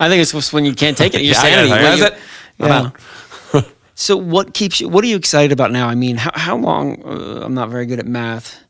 [0.00, 1.22] I think it's just when you can't take it.
[1.22, 1.70] Your Yeah, sanity.
[1.70, 2.14] when that's you- it.
[2.58, 2.78] I'm Yeah.
[2.88, 2.96] out.
[3.98, 4.88] So what keeps you?
[4.88, 5.88] What are you excited about now?
[5.88, 7.02] I mean, how, how long?
[7.02, 8.62] Uh, I'm not very good at math.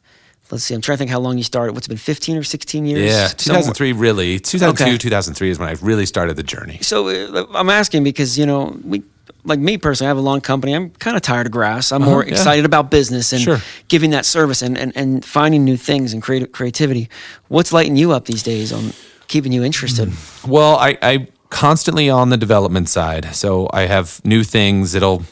[0.53, 0.73] Let's see.
[0.75, 1.73] I'm trying to think how long you started.
[1.73, 3.01] What's it been 15 or 16 years?
[3.11, 4.39] Yeah, Somewhere- 2003 really.
[4.39, 4.97] 2002, Okay.
[4.97, 6.79] 2003 is when I really started the journey.
[6.81, 9.03] So uh, I'm asking because you know we.
[9.43, 10.73] Like me personally, I have a long company.
[10.75, 11.93] I'm kind of tired of grass.
[11.93, 12.31] I'm more yeah.
[12.33, 13.59] excited about business and Sure.
[13.87, 17.09] giving that service and, and, and finding new things and creative creativity.
[17.47, 18.93] What's lighting you up these days on
[19.29, 20.13] keeping you interested?
[20.47, 23.35] Well, I, I constantly on the development side.
[23.35, 25.23] So I have new things that'll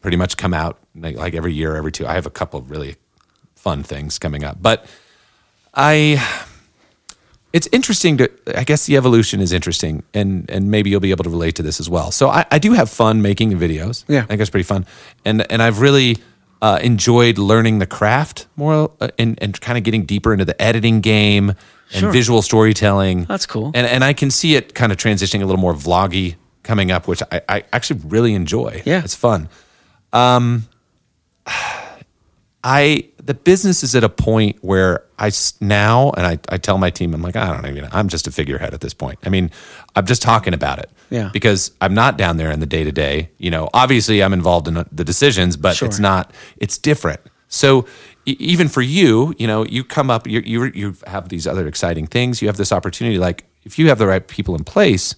[0.00, 2.06] pretty much come out like, like every year, every two.
[2.06, 2.96] I have a couple of really
[3.56, 4.86] fun things coming up, but
[5.72, 6.24] I,
[7.52, 11.24] it's interesting to, I guess the evolution is interesting and, and maybe you'll be able
[11.24, 12.10] to relate to this as well.
[12.10, 14.04] So I, I do have fun making videos.
[14.06, 14.20] Yeah.
[14.20, 14.86] I think it's pretty fun.
[15.24, 16.18] And, and I've really,
[16.62, 20.60] uh, enjoyed learning the craft more uh, and, and kind of getting deeper into the
[20.62, 21.54] editing game
[21.92, 22.12] and Sure.
[22.12, 23.24] visual storytelling.
[23.24, 23.70] That's cool.
[23.74, 27.06] And and I can see it kind of transitioning a little more vloggy coming up,
[27.06, 28.82] which I, I actually really enjoy.
[28.84, 29.02] Yeah.
[29.04, 29.48] it's fun.
[30.12, 30.66] Um,
[32.66, 35.30] I the business is at a point where I
[35.60, 38.30] now and I, I tell my team I'm like I don't even I'm just a
[38.30, 39.18] figurehead at this point.
[39.24, 39.50] I mean
[39.96, 40.90] I'm just talking about it.
[41.10, 41.28] Yeah.
[41.32, 43.30] Because I'm not down there in the day to day.
[43.38, 45.86] You know, obviously I'm involved in the decisions, but Sure.
[45.88, 46.32] it's not.
[46.56, 47.20] It's different.
[47.48, 47.86] So
[48.26, 52.06] even for you, you know, you come up, you you you have these other exciting
[52.06, 52.40] things.
[52.42, 53.18] You have this opportunity.
[53.18, 55.14] Like if you have the right people in place,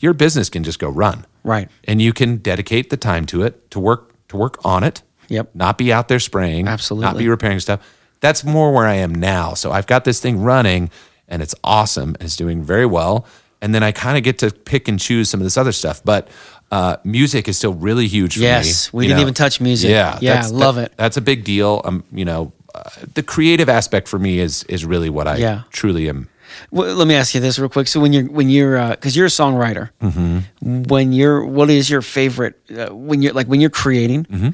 [0.00, 1.68] your business can just go run Right.
[1.84, 5.50] and you can dedicate the time to it to work to work on it Yep.
[5.54, 7.04] not be out there spraying Absolutely.
[7.06, 7.80] not be repairing stuff
[8.20, 10.90] that's more where i am now so i've got this thing running
[11.28, 13.26] and it's awesome and it's doing very well
[13.60, 16.00] and then i kind of get to pick and choose some of this other stuff
[16.04, 16.28] but
[16.72, 19.22] uh, music is still really huge for me Yes, we didn't know.
[19.22, 19.90] even touch music.
[19.90, 20.96] yeah Yeah, love that- it.
[20.96, 22.82] that's a big deal um you know uh,
[23.14, 25.62] the creative aspect for me is is really what i Yeah.
[25.70, 26.28] truly am
[26.70, 27.88] Well, let me ask you this real quick.
[27.88, 30.82] So when you're when you're because you're a songwriter, Mm-hmm.
[30.88, 34.24] when you're what is your favorite uh, when you're like when you're creating?
[34.28, 34.50] Mm-hmm.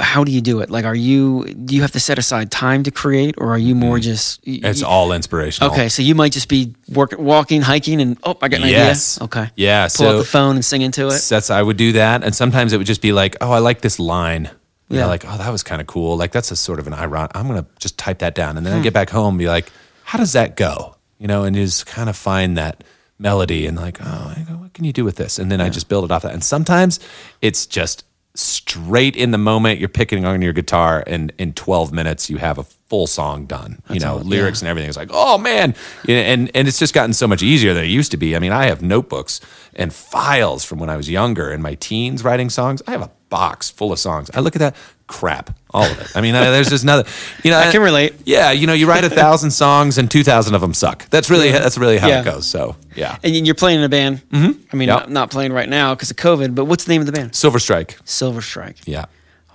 [0.00, 0.70] How do you do it?
[0.70, 3.74] Like, are you do you have to set aside time to create, or are you
[3.74, 4.40] more just?
[4.46, 4.66] y- Mm-hmm.
[4.66, 5.88] it's y- all inspirational okay.
[5.88, 9.18] So you might just be work, walking, hiking, and oh, I got an Yes.
[9.18, 9.24] idea.
[9.24, 9.50] Okay.
[9.56, 11.22] Yeah, Pull so- out the phone and sing into it.
[11.28, 13.80] That's I would do that, and sometimes it would just be like, oh, I like
[13.80, 14.50] this line.
[14.88, 15.06] Yeah, Yeah.
[15.06, 16.16] like oh, that was kind of cool.
[16.16, 17.32] Like that's a sort of an ironic.
[17.34, 18.82] I'm gonna just type that down, and then I Hmm.
[18.82, 19.70] get back home and be like,
[20.04, 20.96] how does that go?
[21.18, 22.84] You know, and just kind of find that
[23.18, 25.38] melody and like, oh, what can you do with this?
[25.38, 26.32] And then I just build it off that.
[26.34, 27.00] And sometimes
[27.40, 28.04] it's just
[28.38, 29.78] straight in the moment.
[29.80, 33.82] You're picking on your guitar, and in 12 minutes you have a full song done.
[33.90, 34.88] you know, all- lyrics and everything.
[34.88, 35.74] It's like, oh man,
[36.08, 38.36] and and it's just gotten so much easier than it used to be.
[38.36, 39.40] I mean, I have notebooks
[39.74, 42.82] and files from when I was younger in my teens writing songs.
[42.86, 44.30] I have a box full of songs.
[44.34, 44.76] I look at that
[45.06, 46.10] crap, all of it.
[46.16, 47.04] I mean, there's just another.
[47.44, 48.14] You know, I can relate.
[48.24, 51.08] Yeah, you know, you write a thousand songs and two thousand of them suck.
[51.10, 52.20] That's really that's really how Yeah.
[52.20, 52.46] it goes.
[52.46, 54.22] So yeah, And you're playing in a band.
[54.30, 54.60] Mm-hmm.
[54.72, 54.98] I mean, Yep.
[55.00, 56.54] not, not playing right now because of COVID.
[56.54, 57.34] But what's the name of the band?
[57.34, 57.98] Silver Strike.
[58.04, 58.78] Silver Strike.
[58.86, 59.04] Yeah.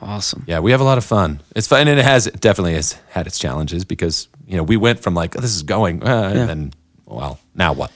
[0.02, 0.44] Awesome.
[0.48, 1.42] Yeah, we have a lot of fun.
[1.56, 4.76] It's fun, and it has it definitely has had its challenges because you know we
[4.78, 6.40] went from like oh, this is going, uh, Yeah.
[6.42, 6.74] and then
[7.06, 7.92] well now what?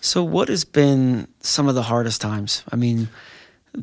[0.00, 2.62] So, what has been some of the hardest times?
[2.72, 3.08] I mean,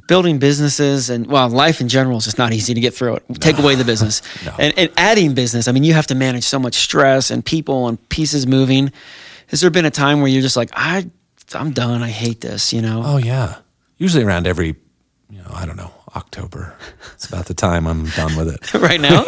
[0.08, 3.24] building businesses and well, life in general is just not easy to get through it.
[3.40, 4.54] Take away the business No.
[4.60, 5.68] and, and adding business.
[5.68, 8.92] I mean, you have to manage so much stress and people and pieces moving.
[9.48, 11.10] Has there been a time where you're just like, I,
[11.54, 12.02] I'm done.
[12.02, 12.74] I hate this.
[12.74, 13.04] You know?
[13.06, 13.58] Oh yeah,
[13.98, 14.76] usually around every
[15.30, 16.76] you know I don't know October.
[17.14, 18.74] It's about the time I'm done with it.
[18.80, 19.24] right now.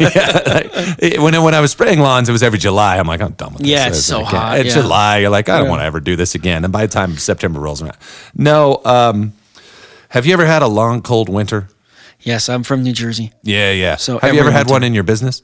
[0.98, 2.98] It- when when I was spraying lawns, it was every July.
[2.98, 3.70] I'm like, I'm done with this.
[3.70, 4.82] Yeah, it's so hot, It's yeah.
[4.82, 5.18] July.
[5.18, 5.70] You're like, I don't Yeah.
[5.70, 6.64] want to ever do this again.
[6.64, 7.96] And by the time September rolls around,
[8.34, 8.80] no.
[8.84, 9.32] Um,
[10.10, 11.68] have you ever had a long cold winter?
[12.20, 13.32] yes, I'm from New Jersey.
[13.42, 13.96] Yeah, yeah.
[13.96, 14.72] So have you ever had winter.
[14.72, 15.42] one in your business?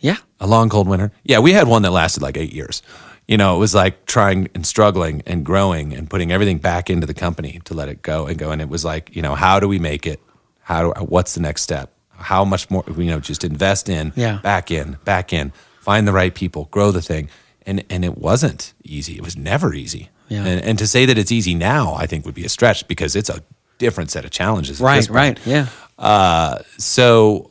[0.00, 0.16] Yeah.
[0.40, 1.10] A long cold winter?
[1.24, 2.82] Yeah, we had one that lasted like eight years.
[3.26, 7.06] You know, it was like trying and struggling and growing and putting everything back into
[7.06, 8.50] the company to let it go and go.
[8.52, 10.20] And it was like, you know, how do we make it?
[10.60, 11.92] How do, what's the next step?
[12.12, 14.38] How much more, you know, just invest in, Yeah.
[14.42, 17.28] back in, back in, find the right people, grow the thing.
[17.66, 19.14] And, and it wasn't easy.
[19.16, 20.08] It was never easy.
[20.28, 20.44] Yeah.
[20.44, 23.16] And, and to say that it's easy now, I think would be a stretch because
[23.16, 23.42] it's a
[23.78, 24.80] different set of challenges.
[24.80, 25.08] Right.
[25.08, 25.38] Right.
[25.46, 25.68] Yeah.
[25.98, 27.50] Uh, so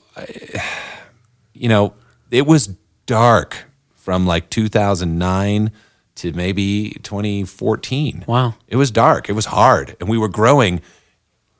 [1.53, 1.93] you know
[2.31, 2.67] it was
[3.05, 3.65] dark
[3.95, 5.71] from like 2009
[6.15, 8.55] to maybe 2014 Wow.
[8.67, 10.81] it was dark it was hard and we were growing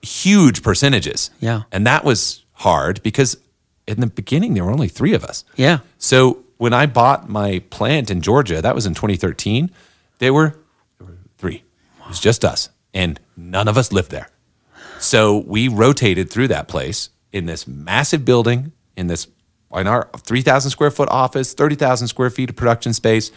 [0.01, 1.63] huge percentages Yeah.
[1.72, 3.38] and that was hard because
[3.88, 5.80] in the beginning there were only three of us Yeah.
[5.97, 9.70] so when i bought my plant in georgia that was in 2013
[10.20, 10.57] they were, there were
[12.08, 14.30] it was just us and none of us lived there
[14.99, 19.28] so we rotated through that place in this massive building, in this
[19.74, 23.32] in our three thousand square foot office, thirty thousand square feet of production space,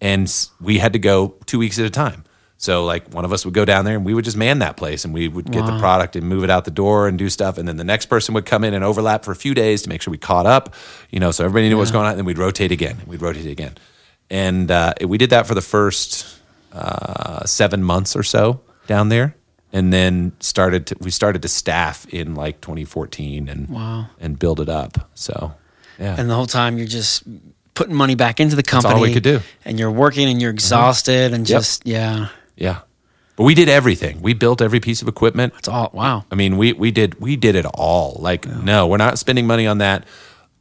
[0.00, 2.24] and we had to go two weeks at a time.
[2.56, 4.76] So like one of us would go down there and we would just man that
[4.76, 7.28] place and we would get the product and move it out the door and do
[7.28, 9.82] stuff, and then the next person would come in and overlap for a few days
[9.82, 10.74] to make sure we caught up,
[11.10, 12.12] you know, so everybody knew what was going on.
[12.12, 13.74] And then we'd rotate again, and we'd rotate again,
[14.30, 16.38] and uh, we did that for the first
[16.74, 19.36] uh, seven months or so down there,
[19.72, 24.06] and then started to, we started to staff in like 2014 and Wow.
[24.20, 25.08] and build it up.
[25.14, 25.54] So
[25.98, 27.22] yeah, And the whole time you're just
[27.74, 28.94] putting money back into the company.
[28.94, 29.38] all we could do.
[29.38, 29.68] Mm-hmm.
[29.68, 31.58] And you're working and you're exhausted and Yep.
[31.60, 32.28] just yeah.
[32.56, 32.80] yeah.
[33.36, 34.22] But we did everything.
[34.22, 35.54] We built every piece of equipment.
[35.58, 36.24] It's all wow.
[36.30, 38.16] I mean, we we did we did it all.
[38.20, 40.04] Like, no, we're not spending money on that.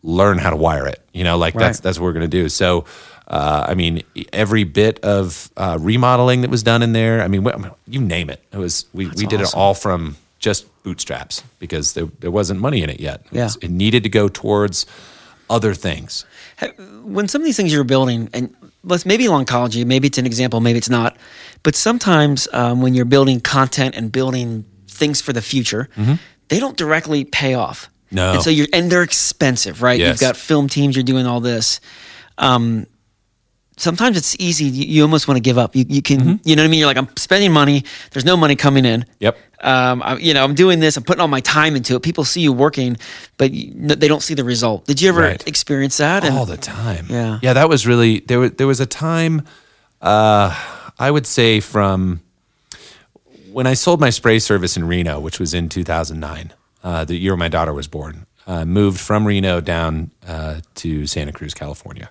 [0.02, 1.00] Learn how to wire it.
[1.14, 2.50] You know, like that's that's what we're gonna do.
[2.50, 2.86] So,
[3.28, 7.22] uh, I mean, every bit of uh, remodeling that was done in there.
[7.22, 7.48] I mean,
[7.88, 8.44] you name it.
[8.52, 12.84] It was we we did it all from just bootstraps because there, there wasn't money
[12.84, 13.22] in it yet.
[13.32, 13.44] It, Yeah.
[13.46, 14.86] was- it needed to go towards
[15.50, 16.26] other things.
[17.04, 18.54] when some of these things you're building, and
[18.84, 21.16] let's maybe Lawnology, maybe it's an example, maybe it's not,
[21.64, 25.88] but sometimes um, when you're building content and building things for the future,
[26.50, 27.86] they don't directly pay off.
[27.86, 28.16] Mm-hmm.
[28.16, 28.34] No.
[28.34, 30.00] and so you're and they're expensive, right?
[30.00, 30.10] Yes.
[30.10, 31.80] You've got film teams, you're doing all this.
[32.38, 32.86] Um,
[33.78, 34.66] sometimes it's easy.
[34.66, 35.76] You, you almost want to give up.
[35.76, 36.48] You, you can, Mm-hmm.
[36.48, 36.80] you know what I mean?
[36.80, 37.84] You're like, I'm spending money.
[38.12, 39.06] There's no money coming in.
[39.20, 39.38] Yep.
[39.62, 40.98] Um, I, you know, I'm doing this.
[40.98, 42.02] I'm putting all my time into it.
[42.04, 42.98] People see you working,
[43.38, 44.86] but you, they don't see the result.
[44.86, 45.48] Did you ever Right.
[45.48, 46.24] experience that?
[46.26, 47.08] And- all the time.
[47.10, 47.40] Yeah.
[47.42, 47.54] yeah.
[47.54, 48.40] That was really there.
[48.40, 49.44] Was there was a time,
[50.02, 50.54] uh,
[51.00, 52.20] I would say from
[53.52, 56.54] when I sold my spray service in Reno, which was in 2009,
[56.84, 58.26] uh, the year my daughter was born.
[58.46, 62.10] Uh, moved from Reno down uh, to Santa Cruz, California,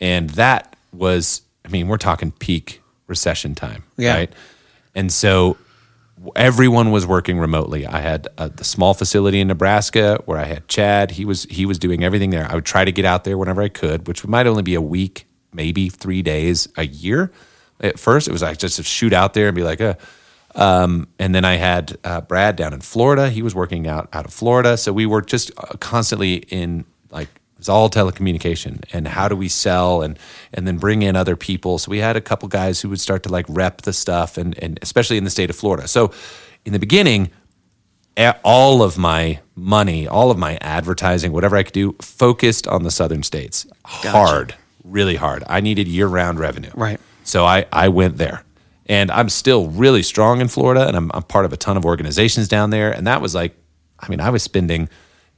[0.00, 4.14] and that was, I mean, we're talking peak recession time, Yeah.
[4.14, 4.32] right?
[4.94, 5.56] And so
[6.36, 7.86] everyone was working remotely.
[7.86, 11.10] I had uh, the small facility in Nebraska where I had Chad.
[11.12, 12.46] He was he was doing everything there.
[12.50, 14.80] I would try to get out there whenever I could, which might only be a
[14.80, 17.30] week, maybe three days a year.
[17.80, 19.94] At first, it was like just to shoot out there and be like, uh,
[20.54, 23.28] um, and then I had uh, Brad down in Florida.
[23.28, 27.28] He was working out out of Florida, so we were just uh, constantly in like
[27.64, 30.18] it was all telecommunication and how do we sell and
[30.52, 31.78] and then bring in other people.
[31.78, 34.58] So we had a couple guys who would start to like rep the stuff and
[34.62, 35.88] and especially in the state of Florida.
[35.88, 36.12] So
[36.66, 37.30] in the beginning,
[38.44, 42.90] all of my money, all of my advertising, whatever I could do, focused on the
[42.90, 43.66] southern states.
[43.84, 44.54] Hard,
[44.84, 45.42] really hard.
[45.48, 46.70] I needed year round revenue.
[46.74, 47.00] Right.
[47.24, 48.44] So I, I went there.
[48.86, 51.86] And I'm still really strong in Florida and I'm, I'm part of a ton of
[51.86, 52.92] organizations down there.
[52.92, 53.56] And that was like,
[53.98, 54.90] I mean, I was spending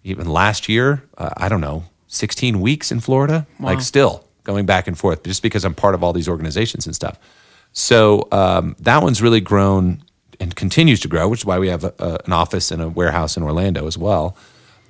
[0.03, 4.87] even last year, uh, I don't know, 16 weeks in Florida, like still going back
[4.87, 7.19] and forth just because I'm part of all these organizations and stuff.
[7.73, 10.03] So um, that one's really grown
[10.41, 12.89] and continues to grow, which is why we have a, a, an office and a
[12.89, 14.37] warehouse in Orlando as well.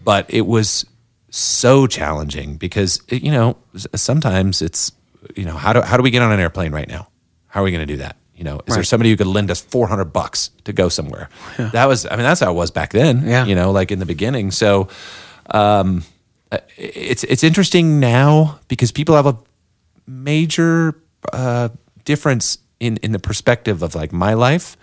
[0.04, 0.84] But it was
[1.30, 3.56] so challenging because it, you know
[3.94, 4.92] sometimes it's
[5.34, 7.08] you know how do how do we get on an airplane right now?
[7.48, 8.16] How are we going to do that?
[8.36, 11.30] You know, is there somebody who could lend us four hundred bucks to go somewhere?
[11.56, 13.26] That was I mean that's how it was back then.
[13.26, 13.46] Yeah.
[13.46, 14.50] you know, like in the beginning.
[14.50, 14.88] So
[15.50, 16.04] um,
[16.52, 19.36] uh, it's it's interesting now because people have a
[20.06, 20.94] major
[21.32, 21.68] uh,
[22.04, 24.76] difference in in the perspective of like my life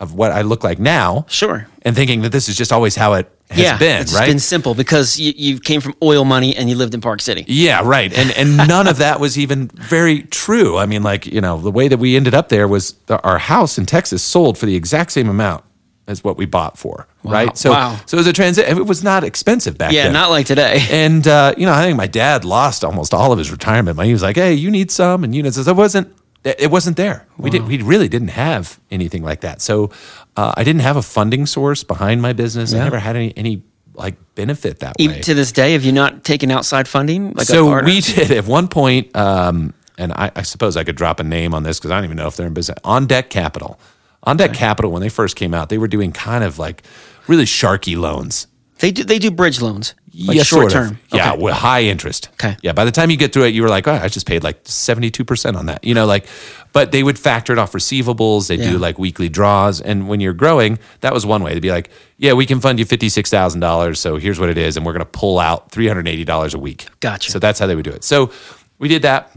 [0.00, 1.66] of what I look like now Sure.
[1.82, 4.26] and thinking that this is just always how it has yeah, been, it's right?
[4.26, 7.44] been simple because you, you came from oil money and you lived in Park City.
[7.48, 8.12] yeah, right.
[8.12, 10.78] And and none of that was even very true.
[10.78, 13.38] I mean, like you know, the way that we ended up there was the, our
[13.38, 15.64] house in Texas sold for the exact same amount
[16.06, 17.56] as what we bought for, right?
[17.56, 18.00] So Wow.
[18.06, 18.68] so it was a transit.
[18.68, 20.12] It was not expensive back Yeah, then.
[20.14, 20.84] Yeah, not like today.
[20.90, 24.08] And uh, you know, I think my dad lost almost all of his retirement money.
[24.08, 26.16] He was like, "Hey, you need some," and you know, it wasn't.
[26.42, 27.26] It wasn't there.
[27.36, 27.66] We did.
[27.66, 29.60] We really didn't have anything like that.
[29.60, 29.90] So
[30.36, 32.72] uh, I didn't have a funding source behind my business.
[32.72, 33.62] I never had any any
[33.94, 35.04] like benefit that way.
[35.04, 37.32] Even to this day, have you not taken outside funding?
[37.34, 41.20] Like so we did at one point, um, and I, I suppose I could drop
[41.20, 42.78] a name on this because I don't even know if they're in business.
[42.84, 43.78] OnDeck Capital,
[44.26, 46.82] OnDeck Capital, when they first came out, they were doing kind of like
[47.26, 48.46] really sharky loans.
[48.80, 49.94] they do they do bridge loans,
[50.26, 50.88] like Yeah, short sort of.
[50.90, 50.98] term.
[51.12, 51.42] Yeah, Okay.
[51.42, 52.28] with high interest.
[52.34, 52.56] Okay.
[52.62, 54.42] Yeah, by the time you get through it, you were like, oh, I just paid
[54.42, 55.84] like 72% on that.
[55.84, 56.26] You know, like,
[56.72, 58.48] but they would factor it off receivables.
[58.48, 58.70] They Yeah.
[58.70, 59.82] do like weekly draws.
[59.82, 62.78] And when you're growing, that was one way to be like, yeah, we can fund
[62.78, 63.98] you $56,000.
[63.98, 64.76] So here's what it is.
[64.78, 66.86] And we're going to pull out $380 a week.
[67.00, 67.30] Gotcha.
[67.32, 68.02] So that's how they would do it.
[68.02, 68.30] So
[68.78, 69.30] we did that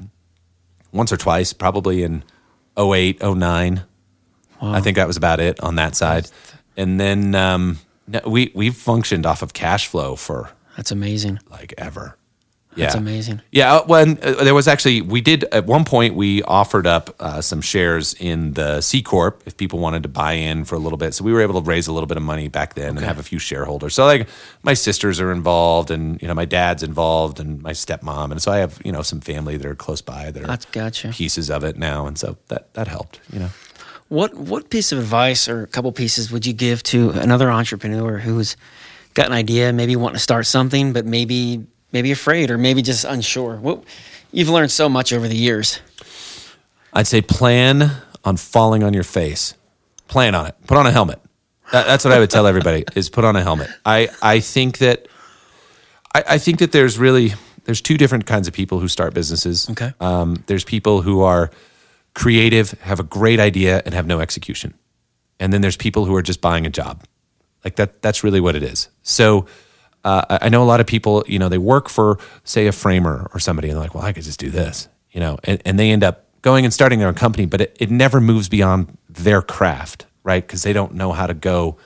[0.94, 2.24] once or twice, probably in
[2.78, 3.84] 08, 09.
[4.62, 6.30] I think that was about it on that side.
[6.76, 7.80] And then um,
[8.26, 11.40] we, we've functioned off of cash flow for That's amazing.
[11.50, 12.18] like ever.
[12.76, 12.86] Yeah.
[12.86, 13.42] That's amazing.
[13.52, 17.16] Yeah, uh, when uh, there was actually we did at one point we offered up
[17.20, 20.80] uh, some shares in the C corp if people wanted to buy in for a
[20.80, 21.14] little bit.
[21.14, 23.20] So we were able to raise a little bit of money back then and have
[23.20, 23.94] a few shareholders.
[23.94, 24.28] So like
[24.64, 28.52] my sisters are involved and you know my dad's involved and my stepmom and so
[28.52, 31.10] I have you know some family that are close by that are That's gotcha.
[31.10, 33.50] pieces of it now and so that that helped, you know.
[34.14, 38.20] What what piece of advice or a couple pieces would you give to another entrepreneur
[38.20, 38.56] who's
[39.16, 43.06] got an idea, maybe wanting to start something, but maybe maybe afraid or maybe just
[43.06, 43.56] unsure?
[43.56, 43.84] What
[44.32, 45.80] you've learned so much over the years.
[46.94, 47.90] I'd say plan
[48.24, 49.56] on falling on your face.
[50.08, 50.54] Plan on it.
[50.68, 51.20] Put on a helmet.
[51.72, 53.72] That, that's what I would tell everybody: is put on a helmet.
[53.84, 55.08] I I think that
[56.14, 57.34] I, I think that there's really
[57.66, 59.72] there's two different kinds of people who start businesses.
[59.72, 59.92] Okay.
[60.00, 61.50] Um, there's people who are
[62.14, 64.74] creative, have a great idea, and have no execution,
[65.40, 67.04] and then there's people who are just buying a job.
[67.64, 68.02] Like that.
[68.02, 68.90] That's really what it is.
[69.02, 69.46] So.
[70.06, 73.32] Uh, I know a lot of people, you know, they work for, say, a framer
[73.34, 75.80] or somebody, and they're like, well, I could just do this, you know, and, and
[75.80, 78.98] they end up going and starting their own company, but it, it never moves beyond
[79.10, 80.46] their craft, right?
[80.46, 81.78] Because they don't know how to go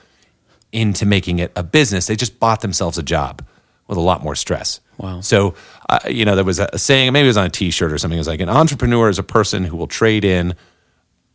[0.72, 2.08] into making it a business.
[2.08, 3.46] They just bought themselves a job
[3.88, 4.80] with a lot more stress.
[4.98, 5.20] Wow.
[5.20, 5.54] So,
[5.88, 7.98] uh, you know, there was a saying, maybe it was on a t shirt or
[7.98, 8.16] something.
[8.16, 10.54] It was like, an entrepreneur is a person who will trade in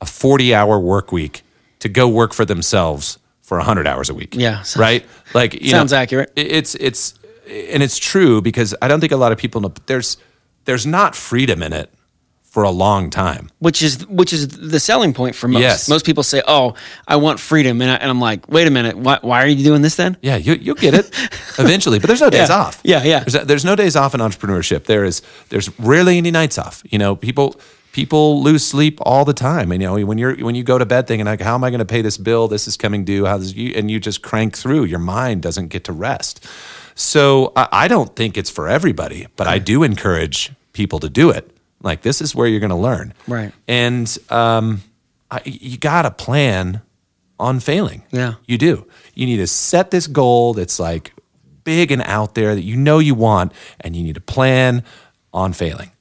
[0.01, 1.41] a 40 hour work week
[1.79, 4.35] to go work for themselves for 100 hours a week.
[4.35, 5.05] Yeah, sounds- Right?
[5.33, 6.31] Like, you Sounds know, accurate.
[6.35, 7.13] It's, it's,
[7.47, 10.17] and it's true because I don't think a lot of people know, there's,
[10.65, 11.89] there's not freedom in it
[12.53, 13.49] for a long time.
[13.57, 15.61] which is which is the selling point for most.
[15.61, 15.89] Yes.
[15.89, 16.75] Most people say, "Oh,
[17.07, 19.63] I want freedom," and, I, and I'm like, "Wait a minute, why, why are you
[19.63, 21.07] doing this then?" Yeah, you, you'll get it
[21.57, 22.55] eventually, but there's no days Yeah.
[22.61, 22.79] off.
[22.83, 23.19] Yeah, yeah.
[23.23, 24.83] There's, there's no days off in entrepreneurship.
[24.85, 26.83] There is there's rarely any nights off.
[26.91, 27.55] You know, people
[27.91, 29.71] people lose sleep all the time.
[29.71, 31.71] And you know, when you're when you go to bed thinking like, how am I
[31.71, 32.47] going to pay this bill?
[32.47, 33.25] This is coming due.
[33.25, 34.83] How does you and you just crank through.
[34.83, 36.45] Your mind doesn't get to rest.
[36.95, 41.31] So I, I don't think it's for everybody, but I do encourage people to do
[41.31, 41.49] it.
[41.83, 43.13] Like this is where you're going to learn.
[43.27, 43.51] Right.
[43.67, 44.81] And um,
[45.29, 46.81] I, you got to plan
[47.39, 48.03] on failing.
[48.11, 48.35] Yeah.
[48.47, 48.87] You do.
[49.13, 51.13] You need to set this goal that's like
[51.63, 54.83] big and out there that you know you want, and you need to plan
[55.33, 55.91] on failing.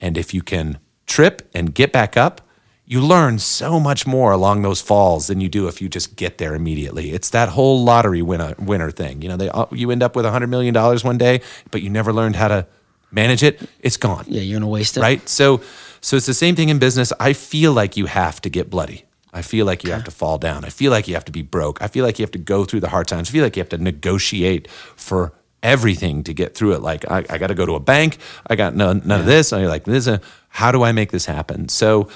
[0.00, 2.40] And if you can trip and get back up,
[2.86, 6.36] you learn so much more along those falls than you do if you just get
[6.36, 7.12] there immediately.
[7.12, 9.22] It's that whole lottery winner, winner thing.
[9.22, 11.88] You know, they, uh, you end up with $100 million one one day, but you
[11.88, 12.66] never learned how to
[13.14, 13.60] manage it.
[13.80, 15.26] It's gone Yeah, you're gonna waste it, right?
[15.28, 15.62] So,
[16.00, 17.12] so it's the same thing in business.
[17.18, 19.04] I feel like you have to get bloody.
[19.32, 20.64] I feel like you have to fall down.
[20.64, 21.82] I feel like you have to be broke.
[21.82, 23.28] I feel like you have to go through the hard times.
[23.28, 26.82] I feel like you have to negotiate for everything to get through it.
[26.82, 28.18] Like I, I got to go to a bank.
[28.46, 29.50] I got no, none of this.
[29.50, 31.68] And you're like, this is a, how do I make this happen?
[31.68, 32.08] So,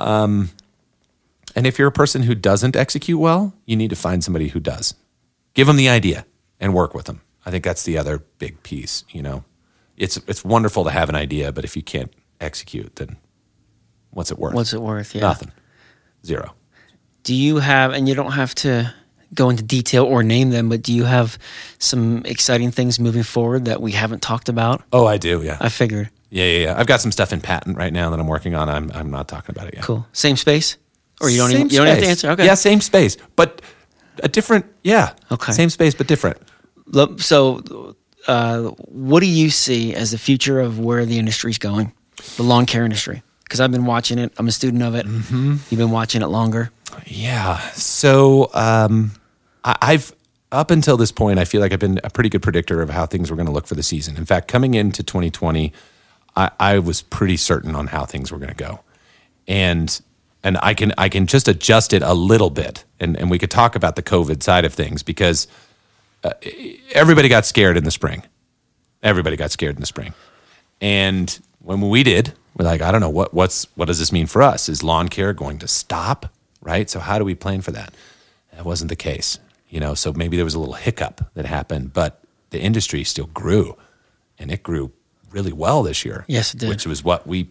[0.00, 0.50] um,
[1.54, 4.58] and if you're a person who doesn't execute well, you need to find somebody who
[4.58, 4.94] does.
[5.54, 6.26] Give them the idea
[6.58, 7.20] and work with them.
[7.46, 9.04] I think that's the other big piece.
[9.10, 9.44] You know,
[9.96, 13.16] it's it's wonderful to have an idea, but if you can't execute, then
[14.10, 14.54] what's it worth?
[14.54, 15.14] What's it worth?
[15.14, 15.22] Yeah.
[15.22, 15.52] Nothing.
[16.24, 16.54] Zero.
[17.22, 18.92] Do you have, and you don't have to
[19.34, 21.38] go into detail or name them, but do you have
[21.78, 24.82] some exciting things moving forward that we haven't talked about?
[24.92, 25.42] Oh, I do.
[25.42, 25.56] Yeah.
[25.60, 26.10] I figured.
[26.30, 26.78] yeah, yeah, yeah.
[26.78, 28.68] I've got some stuff in patent right now that I'm working on.
[28.68, 29.84] I'm I'm not talking about it yet.
[29.84, 30.06] Cool.
[30.12, 30.76] Same space,
[31.20, 32.30] or you don't Same even you don't have to answer.
[32.30, 32.44] Okay.
[32.44, 33.62] Yeah, same space, but
[34.22, 34.66] a different.
[34.82, 35.14] Yeah.
[35.30, 35.52] Okay.
[35.52, 36.38] Same space, but different.
[37.18, 41.92] So, uh, what do you see as the future of where the industry's going,
[42.36, 43.22] the lawn care industry?
[43.44, 44.32] Because I've been watching it.
[44.38, 45.06] I'm a student of it.
[45.06, 45.56] Mm-hmm.
[45.70, 46.70] You've been watching it longer.
[47.06, 47.58] Yeah.
[47.72, 49.12] So um,
[49.64, 50.14] I, I've
[50.52, 53.06] up until this point, I feel like I've been a pretty good predictor of how
[53.06, 54.16] things were going to look for the season.
[54.16, 55.72] In fact, coming into 2020,
[56.36, 58.80] I, I was pretty certain on how things were going to go,
[59.46, 60.00] and
[60.42, 63.50] and I can I can just adjust it a little bit, and and we could
[63.50, 65.46] talk about the COVID side of things because
[66.24, 66.32] uh,
[66.92, 68.22] everybody got scared in the spring.
[69.02, 70.14] Everybody got scared in the spring,
[70.80, 74.26] and when we did, we're like, I don't know what what's what does this mean
[74.26, 74.68] for us?
[74.68, 76.32] Is lawn care going to stop?
[76.60, 76.88] Right.
[76.88, 77.92] So how do we plan for that?
[78.54, 79.94] That wasn't the case, you know.
[79.94, 83.76] So maybe there was a little hiccup that happened, but the industry still grew,
[84.38, 84.92] and it grew
[85.30, 86.24] really well this year.
[86.28, 86.68] Yes, it did.
[86.70, 87.50] Which was what we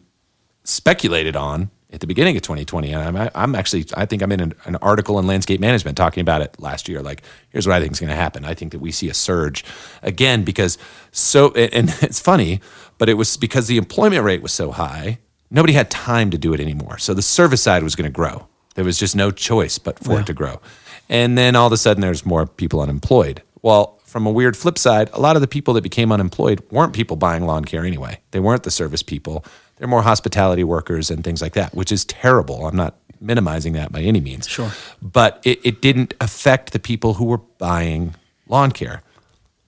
[0.64, 2.92] speculated on at the beginning of 2020.
[2.92, 6.22] And I'm, I'm actually, I think I'm in an, an article in landscape management talking
[6.22, 7.02] about it last year.
[7.02, 8.44] Like, here's what I think is going to happen.
[8.44, 9.64] I think that we see a surge
[10.02, 10.78] again because
[11.12, 12.62] so, and and it's funny,
[12.98, 15.20] but it was because the employment rate was so high,
[15.52, 16.98] nobody had time to do it anymore.
[16.98, 18.48] So the service side was going to grow.
[18.76, 20.60] There was just no choice but for it to grow.
[21.08, 23.44] And then all of a sudden, there's more people unemployed.
[23.62, 26.94] Well, from a weird flip side, a lot of the people that became unemployed weren't
[26.94, 28.20] people buying lawn care anyway.
[28.32, 29.46] They weren't the service people.
[29.78, 32.68] They're more hospitality workers and things like that, which is terrible.
[32.68, 34.48] I'm not minimizing that by any means.
[34.48, 34.72] Sure.
[35.02, 38.16] But it, it didn't affect the people who were buying
[38.48, 39.02] lawn care.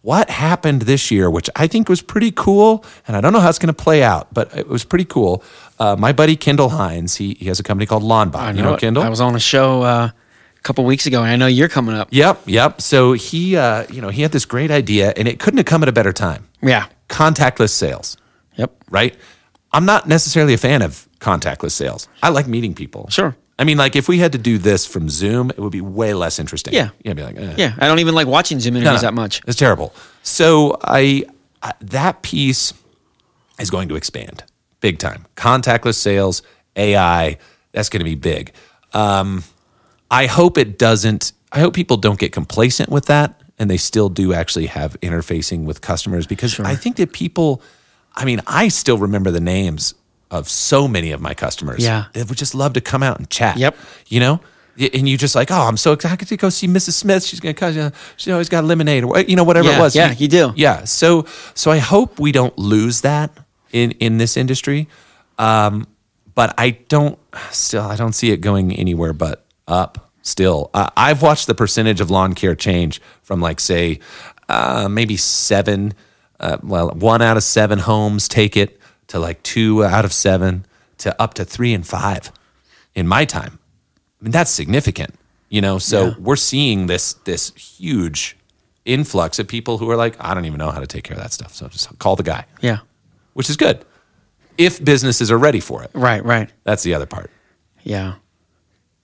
[0.01, 3.49] What happened this year, which I think was pretty cool, and I don't know how
[3.49, 5.43] it's going to play out, but it was pretty cool.
[5.79, 8.55] Uh, my buddy Kendall Hines, he, he has a company called Lawnbot.
[8.55, 8.79] You know it.
[8.81, 9.01] Kendall?
[9.01, 11.95] I was on a show uh, a couple weeks ago, and I know you're coming
[11.95, 12.09] up.
[12.11, 12.81] Yep, yep.
[12.81, 15.81] So he, uh, you know, he had this great idea, and it couldn't have come
[15.81, 16.47] at a better time.
[16.61, 16.85] Yeah.
[17.09, 18.15] Contactless sales,
[18.57, 18.75] Yep.
[18.91, 19.15] right?
[19.75, 22.07] I'm not necessarily a fan of contactless sales.
[22.23, 23.09] I like meeting people.
[23.09, 23.35] Sure.
[23.59, 26.13] I mean, like if we had to do this from Zoom, it would be way
[26.13, 26.73] less interesting.
[26.73, 26.89] Yeah.
[27.03, 27.55] Yeah, be like, eh.
[27.57, 27.73] Yeah.
[27.77, 29.41] I don't even like watching Zoom interviews that much.
[29.45, 29.93] It's terrible.
[30.23, 31.25] So I,
[31.61, 32.73] I that piece
[33.59, 34.43] is going to expand
[34.79, 35.25] big time.
[35.35, 36.41] Contactless sales,
[36.77, 37.37] AI,
[37.73, 38.53] that's going to be big.
[38.93, 39.43] Um,
[40.09, 41.33] I hope it doesn't.
[41.51, 45.65] I hope people don't get complacent with that, and they still do actually have interfacing
[45.65, 47.61] with customers because I think that people.
[48.15, 49.93] I mean, I still remember the names
[50.31, 51.83] of so many of my customers.
[51.83, 52.05] Yeah.
[52.13, 53.57] that would just love to come out and chat.
[53.57, 53.75] Yep.
[54.07, 54.39] You know.
[54.77, 56.93] And you just like, oh, I'm so excited to go see Mrs.
[56.93, 57.23] Smith.
[57.23, 57.73] She's gonna come.
[57.73, 59.95] you know, She always got lemonade or you know whatever Yeah, it was.
[59.95, 60.51] yeah, you do.
[60.57, 60.83] Yeah.
[60.83, 63.31] So so I hope we don't lose that
[63.71, 64.89] in in this industry.
[65.39, 65.87] Um,
[66.33, 67.17] but I don't
[67.51, 70.11] still I don't see it going anywhere but up.
[70.23, 73.99] Still, uh, I've watched the percentage of lawn care change from like say
[74.49, 75.93] uh, maybe seven,
[76.39, 80.65] uh, well, one out of seven homes take it to like two out of seven
[80.99, 82.31] to up to three and five
[82.93, 83.59] in my time.
[84.19, 85.13] I mean, that's significant,
[85.49, 85.77] you know.
[85.79, 86.13] So Yeah.
[86.19, 88.37] we're seeing this this huge
[88.85, 91.23] influx of people who are like, I don't even know how to take care of
[91.23, 92.79] that stuff, so just call the guy, Yeah.
[93.33, 93.83] which is good
[94.57, 95.89] if businesses are ready for it.
[95.93, 96.23] Right.
[96.23, 96.49] Right.
[96.63, 97.29] That's the other part.
[97.83, 98.13] Yeah.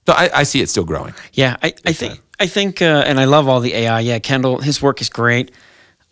[0.08, 1.14] So I, I see it still growing.
[1.34, 4.00] Yeah, I, I think I think, uh, and I love all the AI.
[4.00, 5.52] Yeah, Kendall, his work is great.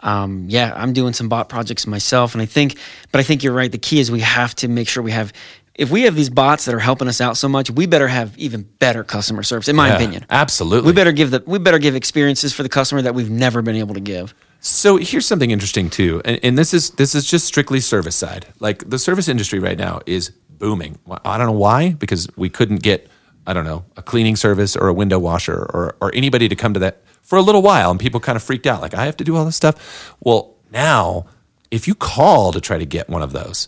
[0.01, 2.77] Um, yeah, I'm doing some bot projects myself, and I think,
[3.11, 3.71] but I think you're right.
[3.71, 5.33] The key is we have to make sure we have.
[5.75, 8.37] If we have these bots that are helping us out so much, we better have
[8.37, 9.69] even better customer service.
[9.69, 10.87] In my Yeah, opinion, absolutely.
[10.87, 13.77] we better give the we better give experiences for the customer that we've never been
[13.77, 14.33] able to give.
[14.61, 18.45] So here's something interesting too, and, and this is this is just strictly service side.
[18.59, 20.97] Like the service industry right now is booming.
[21.23, 23.07] I don't know why, because we couldn't get
[23.47, 26.73] I don't know a cleaning service or a window washer or or anybody to come
[26.73, 28.81] to that for a little while, and people kind of freaked out.
[28.81, 30.15] Like I have to do all this stuff.
[30.19, 31.27] Well, now
[31.69, 33.67] if you call to try to get one of those,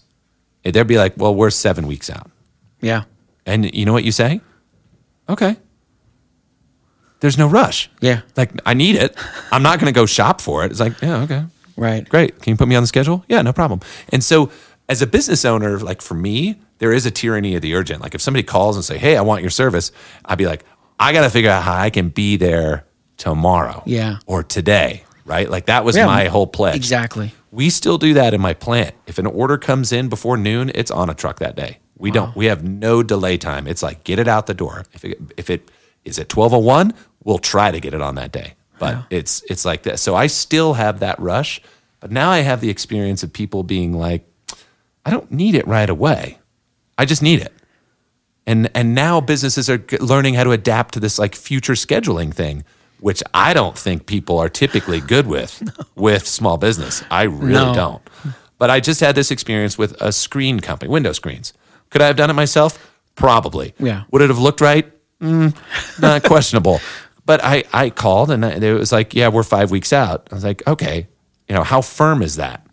[0.64, 2.32] they'd be like, "Well, we're seven weeks out,"
[2.82, 3.04] Yeah,
[3.46, 4.42] and you know what you say?
[5.30, 5.58] Okay.
[7.20, 7.88] There's no rush.
[8.02, 8.22] Yeah.
[8.36, 9.16] Like I need it.
[9.52, 10.72] I'm not going to go shop for it.
[10.72, 11.46] It's like, yeah, okay.
[11.78, 12.10] right.
[12.10, 12.42] Great.
[12.42, 13.24] Can you put me on the schedule?
[13.28, 13.80] Yeah, no problem.
[14.10, 14.50] And so
[14.90, 18.02] as a business owner, like for me, there is a tyranny of the urgent.
[18.02, 19.92] Like if somebody calls and say, "Hey, I want your service,"
[20.26, 20.66] I'd be like,
[21.00, 22.86] "I got to figure out how I can be there
[23.22, 24.18] tomorrow." Yeah.
[24.26, 25.50] Or today, right?
[25.50, 26.76] Like that was Yeah, my whole pledge.
[26.76, 27.32] Exactly.
[27.52, 28.96] We still do that in my plant.
[29.06, 31.80] If an order comes in before noon, it's on a truck that day.
[31.98, 32.36] We don't.
[32.36, 33.68] We have no delay time.
[33.68, 34.86] It's like get it out the door.
[34.94, 35.70] If it, if it
[36.04, 36.94] is at twelve oh one,
[37.24, 38.56] we'll try to get it on that day.
[38.80, 40.02] But it's it's like this.
[40.02, 41.62] So I still have that rush,
[42.00, 44.26] but now I have the experience of people being like,
[45.06, 46.40] I don't need it right away.
[46.98, 47.54] I just need it.
[48.48, 52.64] And and now businesses are learning how to adapt to this like future scheduling thing,
[53.02, 55.62] which I don't think people are typically good with
[55.96, 57.04] with small business.
[57.12, 57.74] I really No.
[57.74, 58.02] don't.
[58.58, 61.52] But I just had this experience with a screen company, window screens.
[61.90, 62.78] Could I have done it myself?
[63.16, 63.74] Probably.
[63.80, 64.04] Yeah.
[64.12, 64.90] Would it have looked right?
[65.20, 65.54] Mm,
[66.00, 66.80] not questionable.
[67.26, 70.28] But I, I called and it was like, yeah, we're five weeks out.
[70.32, 71.08] I was like, okay,
[71.50, 72.66] you know, how firm is that?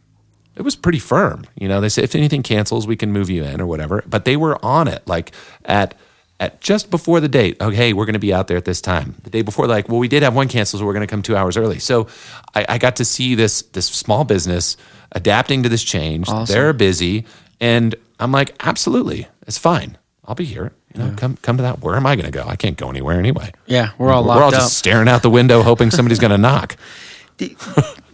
[0.57, 1.45] It was pretty firm.
[1.59, 4.03] You know, they said if anything cancels, we can move you in or whatever.
[4.07, 5.33] But they were on it, like
[5.64, 5.95] at
[6.41, 7.61] at just before the date.
[7.61, 9.16] Okay, we're going to be out there at this time.
[9.22, 11.22] The day before, like, well, we did have one cancel, so we're going to come
[11.22, 11.78] two hours early.
[11.78, 12.07] So
[12.55, 14.76] I, I got to see this this small business
[15.12, 16.28] adapting to this change.
[16.47, 17.24] They're busy,
[17.61, 19.99] and I'm like, absolutely, it's fine.
[20.24, 20.72] I'll be here.
[20.95, 21.80] You know, come come to that.
[21.80, 22.45] Where am I going to go?
[22.47, 23.53] I can't go anywhere anyway.
[23.66, 24.61] Yeah, we're all We're all locked up.
[24.62, 26.76] just staring out the window, hoping somebody's going to knock.
[27.36, 27.55] do,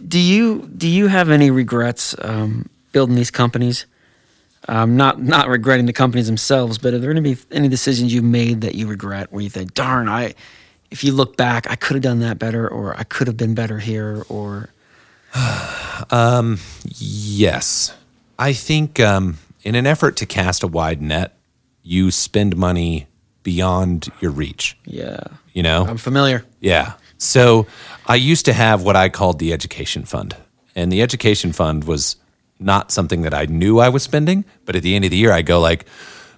[0.07, 3.85] do you do you have any regrets um, building these companies?
[4.67, 8.13] Um, not not regretting the companies themselves, but are there going to be any decisions
[8.13, 10.33] you've made that you regret, where you think, "Darn, I,"
[10.89, 13.53] if you look back, I could have done that better, or I could have been
[13.53, 14.69] better here, or
[16.11, 17.93] um, Yes.
[18.37, 21.37] I think um, in an effort to cast a wide net,
[21.83, 23.07] you spend money
[23.43, 25.19] beyond your reach, yeah,
[25.53, 25.85] you know?
[25.85, 26.43] I'm familiar.
[26.59, 26.93] yeah.
[27.17, 27.65] So
[28.07, 30.35] I used to have what I called the education fund.
[30.75, 32.17] And the education fund was
[32.59, 35.31] not something that I knew I was spending, but at the end of the year,
[35.31, 35.85] I go like,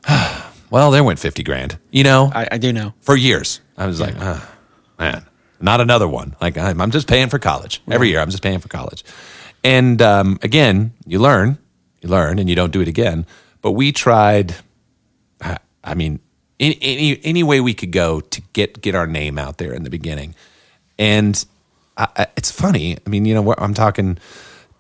[0.70, 2.32] well, there went 50 grand, you know?
[2.34, 2.93] I, I do know.
[3.01, 3.61] for years.
[3.78, 4.51] I was like, ah,
[4.97, 5.26] man,
[5.61, 6.36] not another one.
[6.41, 8.20] Like I'm, I'm just paying for college every year.
[8.20, 9.03] I'm just paying for college.
[9.63, 11.57] And um, again, you learn,
[12.01, 13.26] you learn, and you don't do it again.
[13.61, 14.55] But we tried.
[15.41, 16.20] I- I mean,
[16.59, 19.84] any, any any way we could go to get get our name out there in
[19.84, 20.36] the beginning,
[20.99, 21.45] and
[21.95, 22.97] I, I, it's funny.
[23.05, 24.18] I mean, you know, I'm talking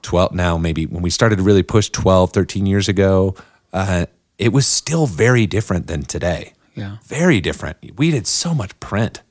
[0.07, 3.35] 12 now, maybe when we started to really push 12, 13 years ago,
[3.73, 4.05] uh,
[4.37, 6.53] it was still very different than today.
[6.75, 6.97] Yeah.
[7.05, 7.77] Very different.
[7.97, 9.21] We did so much print,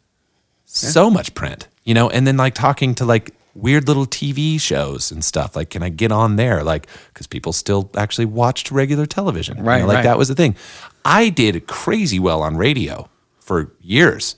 [0.64, 5.10] so much print, you know, and then like talking to like weird little TV shows
[5.10, 5.56] and stuff.
[5.56, 6.62] Like, can I get on there?
[6.62, 9.56] Like, because people still actually watched regular television.
[9.56, 10.04] you know, Right, like right.
[10.04, 10.56] that was the thing.
[11.04, 13.08] I did crazy well on radio
[13.38, 14.36] for years.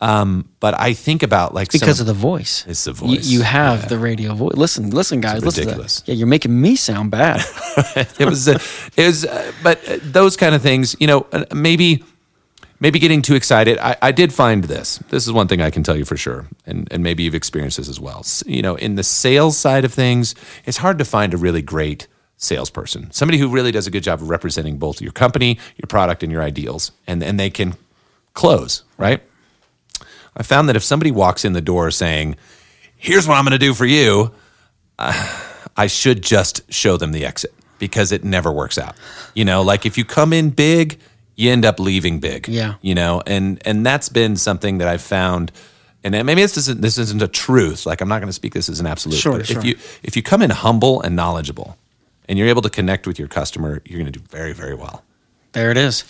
[0.00, 2.64] Um, but I think about like some- Because of the voice.
[2.68, 4.54] It's the You- voice, You, have the radio voice.
[4.54, 5.42] Listen, listen, guys.
[5.44, 6.02] Listen to ridiculous.
[6.06, 7.42] Yeah, you're making me sound bad.
[8.18, 8.58] it was, uh,
[8.96, 12.04] it was, uh, but uh, those kind of things, you know, uh, maybe,
[12.78, 13.76] maybe getting too excited.
[13.78, 14.98] I, I did find this.
[15.10, 17.78] This is one thing I can tell you for sure, and and maybe you've experienced
[17.78, 18.24] this as well.
[18.46, 22.06] You know, in the sales side of things, it's hard to find a really great
[22.36, 26.22] salesperson, somebody who really does a good job of representing both your company, your product,
[26.22, 27.74] and your ideals, and and they can
[28.34, 29.22] close right.
[30.36, 32.36] I found that if somebody walks in the door saying,
[32.96, 34.32] "Here's what I'm going to do for you,"
[34.98, 38.96] I should just show them the exit because it never works out.
[39.34, 40.98] You know, like if you come in big,
[41.36, 42.48] you end up leaving big.
[42.48, 42.74] Yeah.
[42.82, 45.52] You know, and and that's been something that I've found
[46.04, 47.84] and maybe this isn't this isn't a truth.
[47.84, 49.16] Like I'm not going to speak this as an absolute.
[49.18, 49.58] Sure, but sure.
[49.58, 51.76] if you if you come in humble and knowledgeable
[52.28, 55.02] and you're able to connect with your customer, you're going to do very, very well.
[55.52, 56.04] There it is.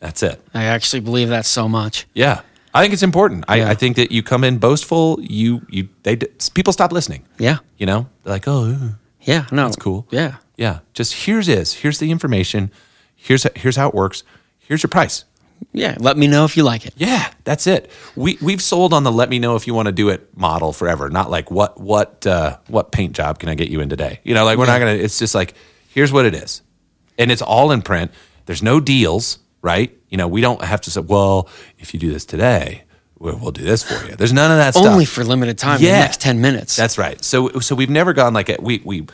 [0.00, 0.40] That's it.
[0.54, 2.06] I actually believe that so much.
[2.14, 2.40] Yeah.
[2.74, 3.44] I think it's important.
[3.48, 3.70] I, Yeah.
[3.70, 6.16] I think that you come in boastful, you you they
[6.54, 7.24] people stop listening.
[7.38, 7.58] Yeah.
[7.78, 8.88] You know, they're like, oh, uh,
[9.20, 9.46] Yeah.
[9.52, 9.64] No.
[9.64, 10.06] that's cool.
[10.10, 10.36] Yeah.
[10.56, 10.80] yeah.
[10.92, 12.70] Just here's is here's the information.
[13.16, 14.24] Here's here's how it works.
[14.58, 15.24] Here's your price.
[15.72, 15.96] Yeah.
[15.98, 16.94] Let me know if you like it.
[16.96, 17.90] Yeah, that's it.
[18.16, 20.72] We we've sold on the let me know if you want to do it model
[20.72, 21.08] forever.
[21.10, 24.20] Not like what what uh, what paint job can I get you in today?
[24.24, 24.92] You know, like we're not gonna.
[24.92, 25.54] It's just like
[25.88, 26.60] here's what it is,
[27.18, 28.10] and it's all in print.
[28.46, 29.96] There's no deals, right?
[30.14, 31.48] You know, we don't have to say, well,
[31.80, 32.84] if you do this today,
[33.18, 34.14] we'll, we'll do this for you.
[34.14, 34.86] There's none of that stuff.
[34.86, 35.80] Only for limited time.
[35.80, 35.98] The Yeah.
[35.98, 36.76] next ten minutes.
[36.76, 37.18] That's right.
[37.24, 39.08] So so we've never gone like a, we we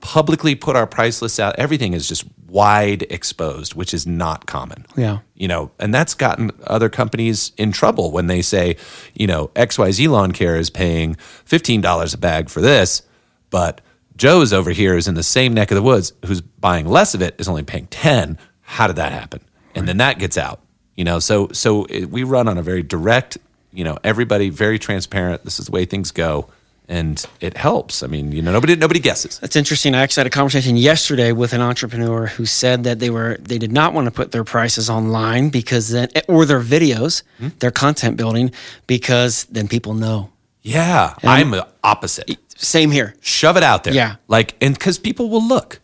[0.00, 1.54] publicly put our price lists out.
[1.58, 4.86] Everything is just wide exposed, which is not common.
[4.96, 5.18] Yeah.
[5.34, 8.78] You know, and that's gotten other companies in trouble when they say,
[9.12, 13.02] you know, XYZ Lawn Care is paying $15 a bag for this,
[13.50, 13.82] but
[14.16, 17.20] Joe's over here is in the same neck of the woods who's buying less of
[17.20, 18.38] it is only paying 10.
[18.62, 19.40] How did that happen?
[19.76, 20.60] And then that gets out.
[20.96, 23.38] You know, so so it, we run on a very direct,
[23.72, 25.44] you know, everybody very transparent.
[25.44, 26.48] This is the way things go
[26.88, 28.02] and it helps.
[28.02, 29.38] I mean, you know, nobody nobody guesses.
[29.40, 29.94] That's interesting.
[29.94, 33.58] I actually had a conversation yesterday with an entrepreneur who said that they were they
[33.58, 37.48] did not want to put their prices online because then or their videos, Hmm?
[37.58, 38.52] their content building
[38.86, 40.30] because then people know.
[40.62, 42.38] Yeah, I'm the opposite.
[42.56, 43.14] Same here.
[43.20, 43.92] Shove it out there.
[43.92, 44.16] Yeah.
[44.28, 45.80] Like and cuz people will look.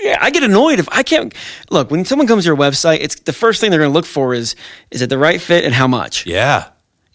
[0.00, 1.34] Yeah, I get annoyed if I can't
[1.70, 2.98] look when someone comes to your website.
[3.00, 4.54] It's the first thing they're going to look for is
[4.90, 6.26] is it the right fit and how much.
[6.26, 6.68] Yeah.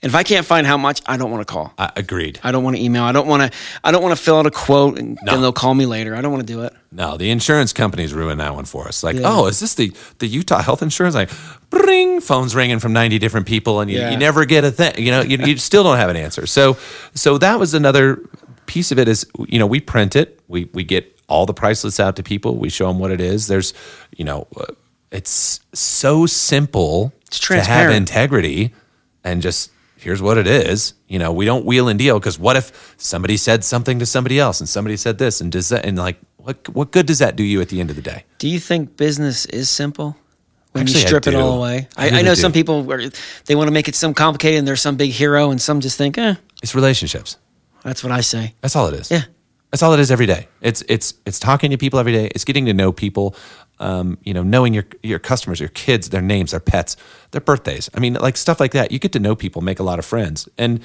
[0.04, 1.74] And if I can't find how much, I don't want to call.
[1.80, 2.40] I agreed.
[2.44, 3.02] I don't want to email.
[3.02, 3.58] I don't want to.
[3.84, 5.32] I don't want to fill out a quote and No.
[5.32, 6.16] then they'll call me later.
[6.16, 6.74] I don't want to do it.
[6.92, 9.02] No, the insurance companies ruined that one for us.
[9.04, 9.24] Like, Yeah.
[9.26, 11.16] oh, is this the the Utah health insurance?
[11.16, 11.32] Like,
[11.72, 14.12] bring phones ringing from ninety different people, and you, Yeah.
[14.12, 15.04] you never get a thing.
[15.04, 16.46] You know, you, you still don't have an answer.
[16.46, 16.78] So,
[17.16, 18.22] so that was another
[18.68, 19.08] piece of it.
[19.08, 22.24] Is you know, we print it, we we get all the price lists out to
[22.24, 23.48] people, we show them what it is.
[23.48, 23.74] There's,
[24.16, 24.66] you know, uh,
[25.12, 28.74] it's so simple It's to have integrity,
[29.24, 30.94] and just here's what it is.
[31.08, 34.40] You know, we don't wheel and deal because what if somebody said something to somebody
[34.40, 37.36] else and somebody said this and does that and like what what good does that
[37.36, 38.24] do you at the end of the day?
[38.38, 40.16] Do you think business is simple
[40.72, 41.88] when Actually, you strip it all away?
[41.98, 42.42] I I, I, know do.
[42.42, 43.10] some people where
[43.46, 45.98] they want to make it some complicated and there's some big hero, and some just
[45.98, 47.38] think, eh, It's relationships.
[47.84, 48.54] that's what I say.
[48.62, 49.12] That's all it is.
[49.12, 49.24] Yeah.
[49.72, 50.48] That's all it is every day.
[50.62, 52.28] It's it's it's talking to people every day.
[52.28, 53.36] It's getting to know people.
[53.80, 56.98] Um, you know, knowing your your customers, your kids, their names, their pets,
[57.32, 57.90] their birthdays.
[57.94, 58.92] I mean, like stuff like that.
[58.92, 60.82] You get to know people, make a lot of friends, and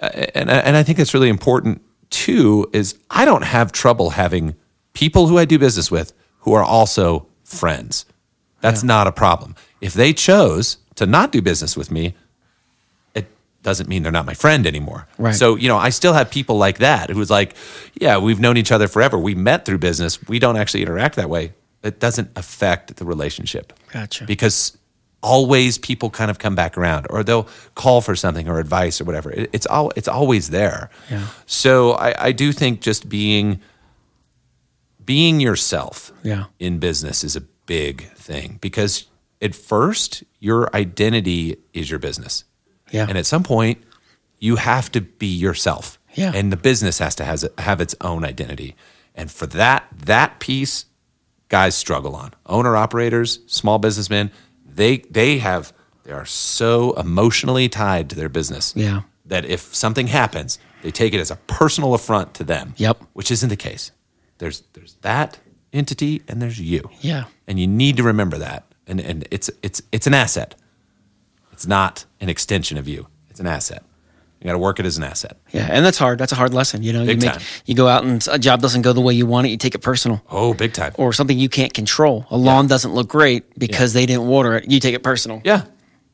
[0.00, 2.68] uh, and and I think it's really important too.
[2.72, 4.56] Is I don't have trouble having
[4.92, 8.06] people who I do business with who are also friends.
[8.60, 9.54] That's not a problem.
[9.80, 12.14] If they chose to not do business with me,
[13.66, 15.08] doesn't mean they're not my friend anymore.
[15.18, 15.34] Right.
[15.34, 17.54] So, you know, I still have people like that who's like,
[18.00, 19.18] yeah, we've known each other forever.
[19.18, 20.22] We met through business.
[20.28, 21.52] We don't actually interact that way.
[21.82, 23.72] It doesn't affect the relationship.
[23.92, 24.24] Gotcha.
[24.24, 24.78] Because
[25.20, 29.04] always people kind of come back around or they'll call for something or advice or
[29.04, 29.32] whatever.
[29.32, 30.88] It, it's all it's always there.
[31.10, 31.26] Yeah.
[31.46, 33.60] So I, I do think just being
[35.04, 36.44] being yourself Yeah.
[36.60, 39.06] in business is a big thing because
[39.42, 42.44] at first your identity is your business.
[42.90, 43.06] Yeah.
[43.08, 43.82] And at some point
[44.38, 45.98] you have to be yourself.
[46.14, 46.32] Yeah.
[46.34, 48.76] And the business has to has have its own identity.
[49.14, 50.86] And for that that piece
[51.48, 52.34] guys struggle on.
[52.46, 54.30] Owner operators, small businessmen,
[54.64, 55.72] they they have
[56.04, 58.72] they are so emotionally tied to their business.
[58.76, 59.02] Yeah.
[59.24, 62.74] That if something happens, they take it as a personal affront to them.
[62.76, 63.02] Yep.
[63.12, 63.90] Which isn't the case.
[64.38, 65.38] There's there's that
[65.72, 66.90] entity and there's you.
[67.00, 67.24] Yeah.
[67.46, 68.64] And you need to remember that.
[68.86, 70.54] And and it's it's it's an asset.
[71.56, 73.06] It's not an extension of you.
[73.30, 73.82] It's an asset.
[74.40, 75.38] You got to work it as an asset.
[75.52, 76.18] Yeah, and that's hard.
[76.18, 76.82] That's a hard lesson.
[76.82, 77.42] You know, Big you make time.
[77.64, 79.74] you go out and a job doesn't go the way you want it, you take
[79.74, 80.22] it personal.
[80.30, 80.92] Oh, big time.
[80.98, 82.26] Or something you can't control.
[82.30, 84.70] A lawn doesn't look great because they didn't water it.
[84.70, 85.40] You take it personal.
[85.44, 85.64] Yeah,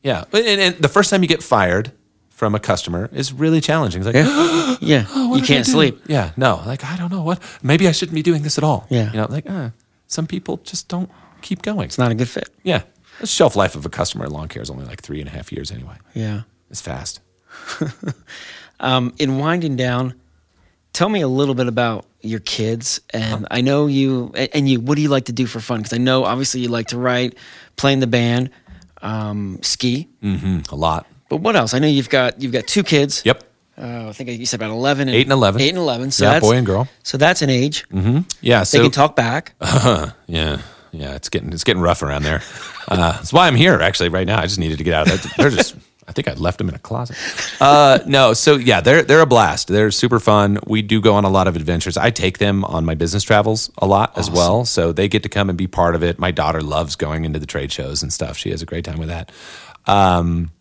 [0.01, 0.23] yeah.
[0.31, 1.91] And, and the first time you get fired
[2.29, 4.01] from a customer is really challenging.
[4.01, 4.77] It's like, Yeah.
[4.81, 5.05] yeah.
[5.09, 5.99] "Oh, you can't sleep.
[6.07, 6.63] Yeah, no.
[6.65, 7.41] Like I don't know what.
[7.61, 8.87] Maybe I shouldn't be doing this at all.
[8.89, 9.11] Yeah.
[9.11, 9.71] you know, like uh,
[10.07, 11.11] some people just don't
[11.41, 11.85] keep going.
[11.87, 12.49] It's not a good fit.
[12.63, 12.83] Yeah,
[13.19, 15.31] the shelf life of a customer in lawn care is only like three and a
[15.31, 15.95] half years anyway.
[16.13, 16.41] Yeah.
[16.69, 17.21] It's fast.
[18.79, 20.13] Um, in winding down,
[20.91, 22.99] tell me a little bit about your kids.
[23.11, 24.81] And I know you and you.
[24.81, 25.79] What do you like to do for fun?
[25.79, 27.37] Because I know obviously you like to write,
[27.77, 28.49] play in the band,
[29.01, 30.09] um, ski.
[30.21, 31.07] Mm, a lot.
[31.29, 31.73] But what else?
[31.73, 33.21] I know you've got you've got two kids.
[33.23, 33.43] Yep.
[33.77, 35.07] Uh, I think you said about eleven.
[35.07, 35.61] And, Eight and 11.
[35.61, 36.11] Eight and eleven.
[36.11, 36.87] So Yeah, that's, boy and girl.
[37.03, 37.85] So that's an age.
[38.41, 38.59] Yeah.
[38.59, 39.53] They So can talk back.
[39.61, 40.11] Uh, huh.
[40.27, 40.61] yeah,
[40.93, 42.41] yeah, it's getting it's getting rough around there.
[42.85, 44.39] Uh, that's why I'm here actually right now.
[44.39, 45.33] I just needed to get out of that.
[45.37, 45.73] They're just.
[46.05, 47.15] I think I left them in a closet.
[47.61, 49.69] Uh, no, so yeah, they're they're a blast.
[49.69, 50.59] They're super fun.
[50.67, 51.95] We do go on a lot of adventures.
[51.95, 55.29] I take them on my business travels a lot as well, so they get to
[55.29, 56.19] come and be part of it.
[56.19, 58.35] My daughter loves going into the trade shows and stuff.
[58.37, 59.31] She has a great time with that.
[59.85, 60.51] Um,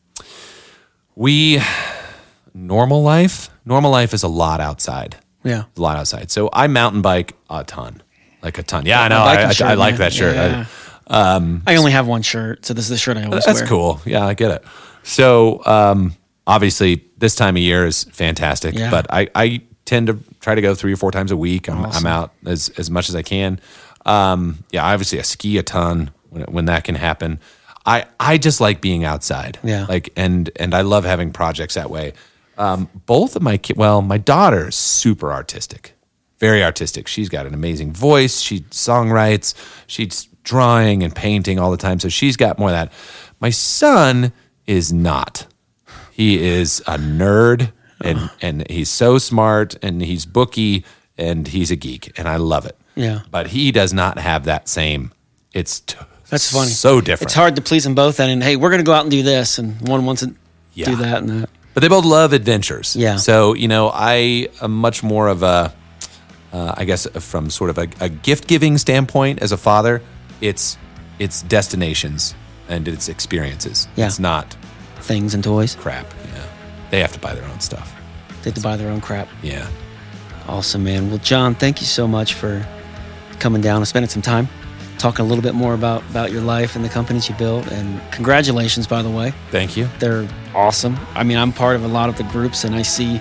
[1.16, 1.60] we
[2.54, 3.50] normal life.
[3.64, 5.16] Normal life is a lot outside.
[5.42, 5.64] Yeah.
[5.76, 6.30] a lot outside.
[6.30, 8.00] So I mountain bike a ton,
[8.42, 8.86] like a ton.
[8.86, 9.18] Yeah, I know.
[9.18, 10.36] I, I, shirt, I like that shirt.
[10.36, 10.66] I- Yeah.
[11.66, 13.40] I only have one shirt, so this is the shirt I always wear.
[13.46, 13.68] that's wear.
[13.68, 14.00] cool.
[14.04, 14.64] Yeah, I get it.
[15.02, 16.14] So um,
[16.46, 18.74] obviously, this time of year is fantastic.
[18.74, 18.90] Yeah.
[18.90, 21.68] But I, I tend to try to go three or four times a week.
[21.68, 23.60] I'm, I'm out as as much as I can.
[24.06, 27.40] Um, yeah, obviously, I ski a ton when when that can happen.
[27.84, 29.58] I I just like being outside.
[29.62, 29.86] Yeah.
[29.88, 32.12] Like and and I love having projects that way.
[32.58, 35.94] Um, both of my well, my daughter is super artistic,
[36.42, 37.06] very artistic.
[37.06, 38.40] She's got an amazing voice.
[38.40, 39.54] She songwrites.
[39.86, 42.00] She's drawing and painting all the time.
[42.00, 42.92] So she's got more of that.
[43.38, 44.32] My son
[44.66, 45.46] is not.
[46.10, 47.70] He is a nerd
[48.00, 50.84] and and he's so smart and he's booky
[51.16, 52.76] and he's a geek and I love it.
[52.96, 53.20] Yeah.
[53.30, 55.12] But he does not have that same.
[55.54, 55.96] It's t-
[56.28, 56.70] That's funny.
[56.70, 57.28] So different.
[57.28, 59.10] It's hard to please them both, and, and hey, we're going to go out and
[59.12, 60.34] do this, and one wants to
[60.74, 60.86] Yeah.
[60.86, 61.50] do that and that.
[61.74, 62.96] but they both love adventures.
[62.96, 63.16] Yeah.
[63.16, 65.72] So you know, I am much more of a,
[66.52, 70.02] uh, I guess, from sort of a, a gift giving standpoint as a father.
[70.40, 70.76] It's
[71.18, 72.34] it's destinations
[72.68, 73.88] and it's experiences.
[73.96, 74.06] Yeah.
[74.06, 74.56] It's not
[75.00, 75.74] Things and toys.
[75.76, 76.06] crap.
[76.34, 76.44] Yeah.
[76.90, 77.94] They have to buy their own stuff.
[78.42, 79.28] They have to buy their own crap.
[79.42, 79.68] Yeah.
[80.48, 81.08] Awesome, man.
[81.08, 82.64] Well, John, thank you so much for
[83.38, 84.48] coming down and spending some time
[84.98, 87.66] talking a little bit more about, about your life and the companies you built.
[87.72, 89.32] And congratulations, by the way.
[89.50, 89.88] Thank you.
[89.98, 90.96] They're awesome.
[91.14, 93.20] I mean, I'm part of a lot of the groups, and I see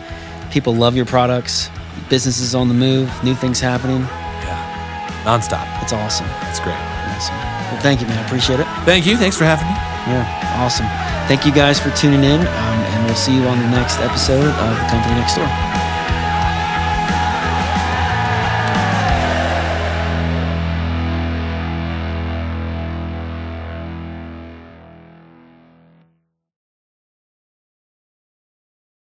[0.51, 1.69] people love your products,
[2.09, 4.01] businesses on the move, new things happening.
[4.45, 5.23] Yeah.
[5.23, 5.65] Nonstop.
[5.83, 6.27] It's awesome.
[6.41, 6.75] That's great.
[6.75, 7.35] Awesome.
[7.35, 8.17] Well, thank you, man.
[8.17, 8.67] I appreciate it.
[8.85, 9.17] Thank you.
[9.17, 9.73] Thanks for having me.
[10.07, 10.25] Yeah,
[10.57, 10.87] awesome.
[11.27, 14.43] Thank you guys for tuning in, um, and we'll see you on the next episode
[14.43, 15.80] of The Company Next Door.